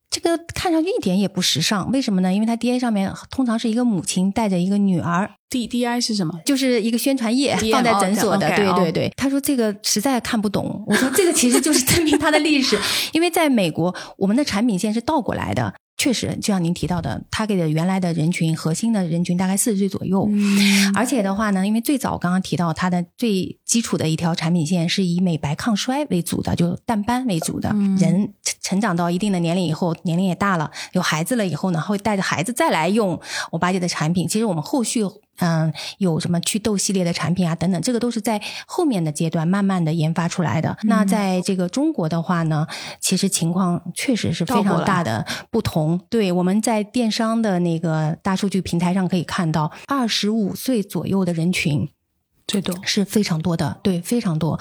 [0.09, 2.33] 这个看上去一点也不时尚，为什么呢？
[2.33, 6.33] 因为它 DA 上面通常是一个母亲带着一个女儿，D D I 是什么？
[6.45, 9.13] 就是一个宣传页放在诊所的，对对对。
[9.15, 12.75] 他说这个实在看不懂，我说这个其实就是证明它的历史，
[13.13, 15.73] 因为在美国我们的产品线是倒过来的。
[15.99, 20.25] 确实，就像您提到的，他给的原来的人群，核心的人群大概四十岁左右。
[20.31, 27.69] 嗯而且的话呢，因为最早刚刚提到它的最基础的一条产品线是以美白抗衰为主的，就淡斑为主的。
[27.73, 33.19] 嗯人成成长到一定的年龄以后，年龄也大了，有孩子了以后呢，会带着孩子再来用
[33.51, 34.25] 欧巴姐的产品。
[34.27, 35.03] 其实我们后续
[35.39, 40.77] 嗯有什么祛痘系列的产品啊等等，这个都是在后面的阶段慢慢的研发出来的。
[40.83, 42.67] 那在这个中国的话呢，
[42.99, 45.99] 其实情况确实是非常大的不同。
[46.09, 51.89] 对，我们在电商的那个大数据平台上可以看到，二十五岁左右的人群
[52.49, 52.75] 最多。
[52.83, 54.59] 是非常多的，对，非常多，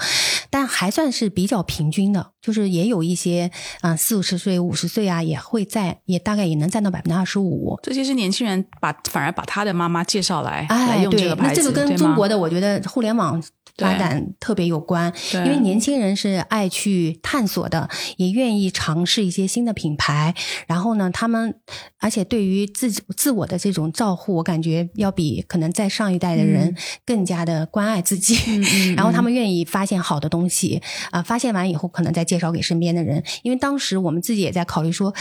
[0.51, 3.49] 但还算是比较平均的，就是也有一些
[3.81, 7.79] 啊四五十岁、五十岁啊，也会在，也大概也能占到百分之二十五。
[7.81, 13.41] 这些是年轻人把反而把他的妈妈介绍来、来哎，用这，个牌子，那这个跟中国的我觉得互联网
[13.79, 20.35] 发展特别有关，因为年轻人是爱去探索的，也愿意尝试一些新的品牌。
[20.67, 21.55] 然后呢，他们
[21.99, 26.75] 而且对于自己自我的这种照护，我感觉要比可能在上一代的人
[27.05, 28.37] 更加的关爱自己。
[28.95, 33.23] 然后他们愿意发现好的东西啊、发现完以后可能再介绍给身边的人。
[33.43, 35.13] 因为当时我们自己也在考虑说，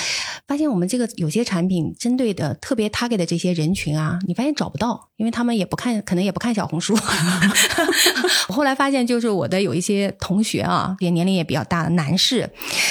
[0.47, 6.97] 发现我们这个有些产品针对的特别 target 的这些人群啊，你发现找不到，因为他们也不看，可能也不看小红书。
[8.49, 12.51] 我后来发现，就是我的有一些同学啊，也年龄也比较大的男士，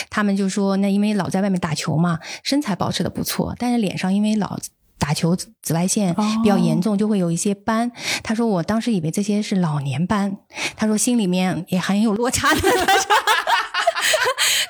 [0.10, 4.58] 他们就说，那因为老在外面打球嘛，身材保持的不错，但是脸上因为老。
[5.00, 7.92] 打球紫外线比较严重，就会有一些斑。
[8.24, 10.38] 他说我当时以为这些是老年斑，
[10.76, 12.62] 他说心里面也很有落差的。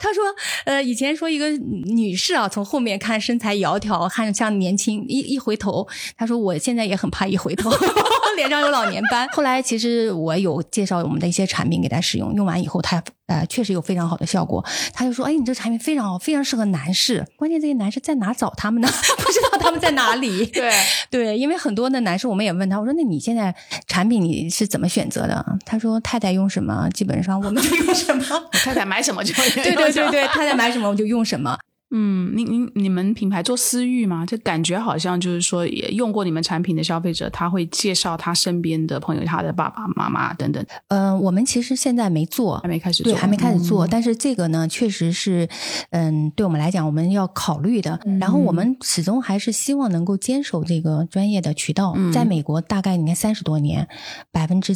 [0.01, 0.23] 他说，
[0.65, 7.69] 呃，以前说一个女士啊，从后面看身材窈窕，看着像年轻，一一回头，他说我现在也很怕一回头，
[8.37, 9.27] 脸上有老年斑。
[9.29, 14.63] 后来其实我有介绍我们的一些产品给他使用，用完以后他呃确实有非常好的效果。
[14.93, 17.25] 他就说，哎，你这产品非常好，非常适合男士。
[17.35, 18.87] 关键这些男士在哪找他们呢？
[19.17, 20.45] 不知道他们在哪里。
[20.47, 20.73] 对，
[21.09, 23.53] 对，因为很多的男士，我们也问他，我说那你现在
[23.87, 25.45] 产品你是怎么选择的？
[25.65, 28.23] 他说太太用什么，基本上我们就用什么。
[28.51, 31.57] 太太买什么就对对对对，太太买什么我就用什么。
[31.91, 34.25] 嗯，你你你们品牌做私域吗？
[34.25, 43.87] 这感觉好像就是说，也用过你们产品的消费者，他会介绍他身边的朋友、他的爸爸妈妈等等，嗯、我们其实现在没做还，没开始做，对，还没开始做。
[43.87, 45.47] 嗯但是这个呢，确实是，
[45.91, 47.99] 嗯，对我们来讲，我们要考虑的。
[48.05, 51.93] 嗯然后我们始终还是希望能够坚守这个专业的渠道。
[51.95, 53.87] 嗯在美国，大概你看三十多年，
[54.31, 54.75] 百分之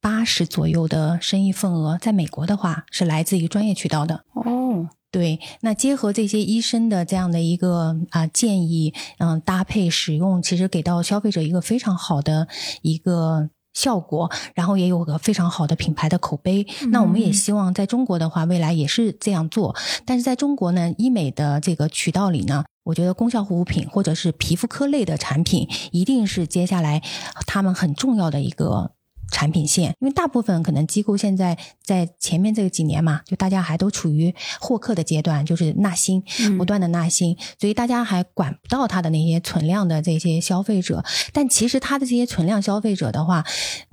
[0.00, 4.24] 八十左右的生意份额，在美国的话是来自于专业渠道的。
[4.34, 12.48] 哦，对，那结合这些医生的这样的一个啊、建议，嗯、搭配使用，其实给到消费者一个非常好的
[12.80, 16.66] 一个效果，然后也有个非常好的品牌的口碑。
[16.90, 19.76] 那我们也希望在中国的话，未来也是这样做。
[20.06, 22.64] 但是在中国呢，医美的这个渠道里呢。
[22.84, 27.00] 我觉得功效护肤品或者是皮肤科类的产品，一定是接下来
[27.46, 28.90] 他们很重要的一个
[29.32, 41.02] 产品线，因为大部分可能机构现在在前面这个几年嘛，就大家还都处于获客的阶段，就是纳新，嗯不断的纳新，所以大家还管不到他的那些存量的这些消费者。
[41.32, 43.42] 但其实他的这些存量消费者的话，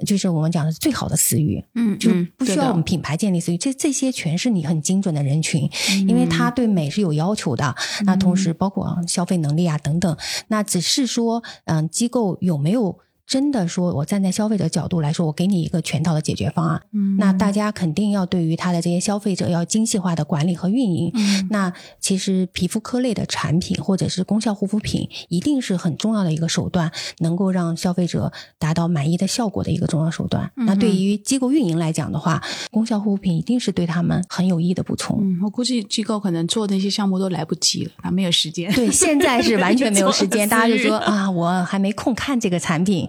[0.06, 5.70] 就是我们讲的最好的私域，嗯，就嗯不需要我们品牌建立私域，这这些全是你很精准的人群，
[6.08, 7.74] 因为他对美是有要求的。
[8.06, 10.18] 那同时包括消费能力啊等等，
[10.50, 13.00] 那只是说，嗯、机构有没有？
[13.30, 16.82] 真的说，我站在消费者角度来说，我给你一个全套的解决方案。
[16.94, 21.12] 嗯那大家肯定要对于他的这些消费者要精细化的管理和运营。
[21.14, 30.52] 嗯那其实皮肤科类的产品或者是功效护肤品，一定是很重要的一个手段，能够让消费者达到满意的效果的一个重要手段。
[30.56, 35.20] 嗯那对于机构运营来讲的话，功效护肤品一定是对他们很有益的补充。
[35.22, 38.74] 嗯，我估计机构可能做那些项目都来不及了，他没有时间。
[38.74, 43.08] 对，现在是完全没有时间， 大家就说啊，我还没空看这个产品。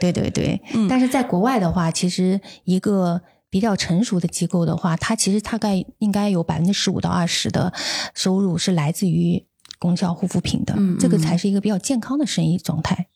[0.00, 0.86] 对对对，嗯。
[0.88, 7.72] 但是在国外的话，其实一个比较成熟的机构的话，它其实大概应该有百分之十五到二十的
[8.14, 9.44] 收入是来自于
[9.78, 11.20] 功效护肤品的，嗯这个嗯。
[11.20, 13.06] 才是一个比较健康的生意状态。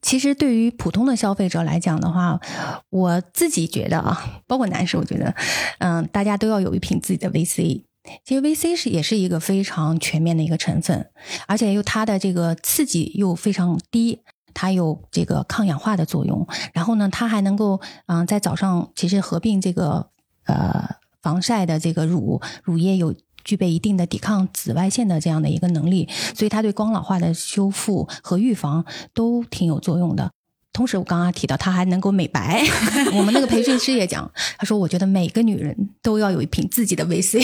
[0.00, 2.40] 其实对于普通的消费者来讲的话，
[2.90, 5.32] 我自己觉得啊，包括男士，我觉得，
[5.78, 7.84] 嗯，大家都要有一瓶自己的 VC。
[8.24, 11.08] 其实 VC 是也是一个非常全面的一个成分，
[11.46, 14.18] 而且又它的这个刺激又非常低，
[14.54, 16.46] 它有这个抗氧化的作用。
[16.72, 20.08] 然后呢，它还能够嗯、在早上其实合并这个
[20.46, 20.88] 呃
[21.20, 23.14] 防晒的这个乳乳液有。
[23.44, 30.30] 具备一定的抵抗紫外线的这样的一个能力，所以它对光老化的修复和预防都挺有作用的。
[30.72, 32.62] 同时，我刚刚提到它还能够美白。
[33.12, 37.40] 我们那个培训师也讲，他说：“我觉得每个女人都要有一瓶自己的维 C。”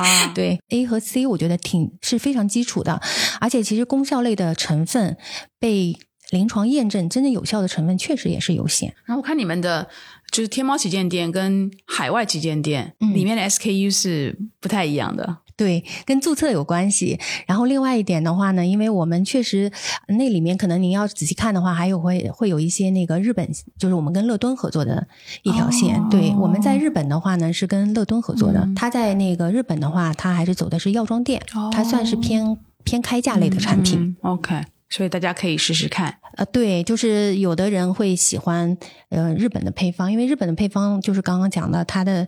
[0.34, 3.00] 对 A 和 C，我觉得挺是非常基础的，
[3.40, 5.16] 而且其实功效类的成分
[5.58, 5.98] 被
[6.30, 8.94] 临床验证真正有效的成分确实也是有限。
[9.04, 9.88] 然后我看你们的
[10.30, 15.38] 就是天猫旗舰店跟海外旗舰店、嗯里面的 SKU 是不太一样的。
[15.56, 17.20] 对，跟注册有关系。
[17.46, 19.70] 然后另外一点的话呢，因为我们确实
[20.08, 25.06] 那里面可能您要仔细看的话，还有会会有一些那个日本，就是我们跟乐敦合作的
[25.42, 26.00] 一条线。
[26.00, 34.00] 哦对，我们在日本的话呢是跟乐敦合作的，嗯它在那个日本的话，它还是走的是药妆店，哦它算是偏偏开价类的产品。
[34.00, 36.14] 嗯 OK，所以大家可以试试看。
[36.36, 38.76] 呃，对，就是有的人会喜欢
[39.08, 42.26] 呃日本的配方，因为日本的配方就是刚刚讲的，它的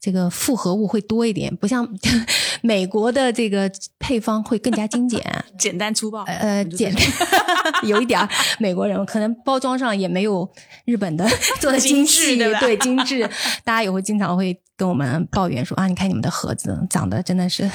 [0.00, 1.88] 这个复合物会多一点，不像
[2.60, 5.22] 美国的这个配方会更加精简。
[5.58, 6.94] 简单粗暴，呃，简
[7.84, 8.28] 有一点儿，
[8.58, 10.48] 美国人可能包装上也没有
[10.84, 11.26] 日本的
[11.60, 13.28] 做的精精细，致对吧精致。
[13.64, 17.68] 大家也会经常会跟我们抱怨说啊，你看你们的盒子长得真的是。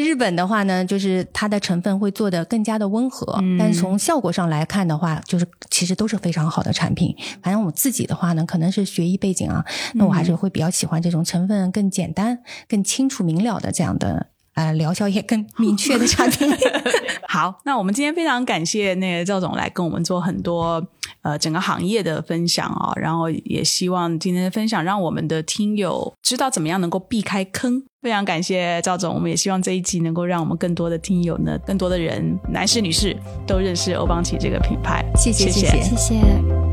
[0.00, 7.14] 日本的话呢，就是它的成分会做的更加的温和，嗯但是从效果上来看的话，就是其实都是非常好的产品。
[7.42, 12.38] 反正我自己的话呢，可能是学医背景啊，那我还是会比较喜欢这种成分更简单、
[12.68, 16.50] 更清楚明了的这样的呃疗效也更明确的产品。
[17.28, 20.84] 好，那我们今天非常感谢那个赵总来跟我们做很多
[21.22, 27.84] 呃整个行业的分享啊、然后也希望今天的分享让我们的听友知道怎么样能够避开坑。
[28.02, 33.14] 非常感谢赵总，我们也希望这一集能够让我们更多的听友呢，更多的人，男士女士
[33.46, 35.04] 都认识欧邦奇这个品牌。
[35.16, 36.69] 谢谢谢谢谢谢谢。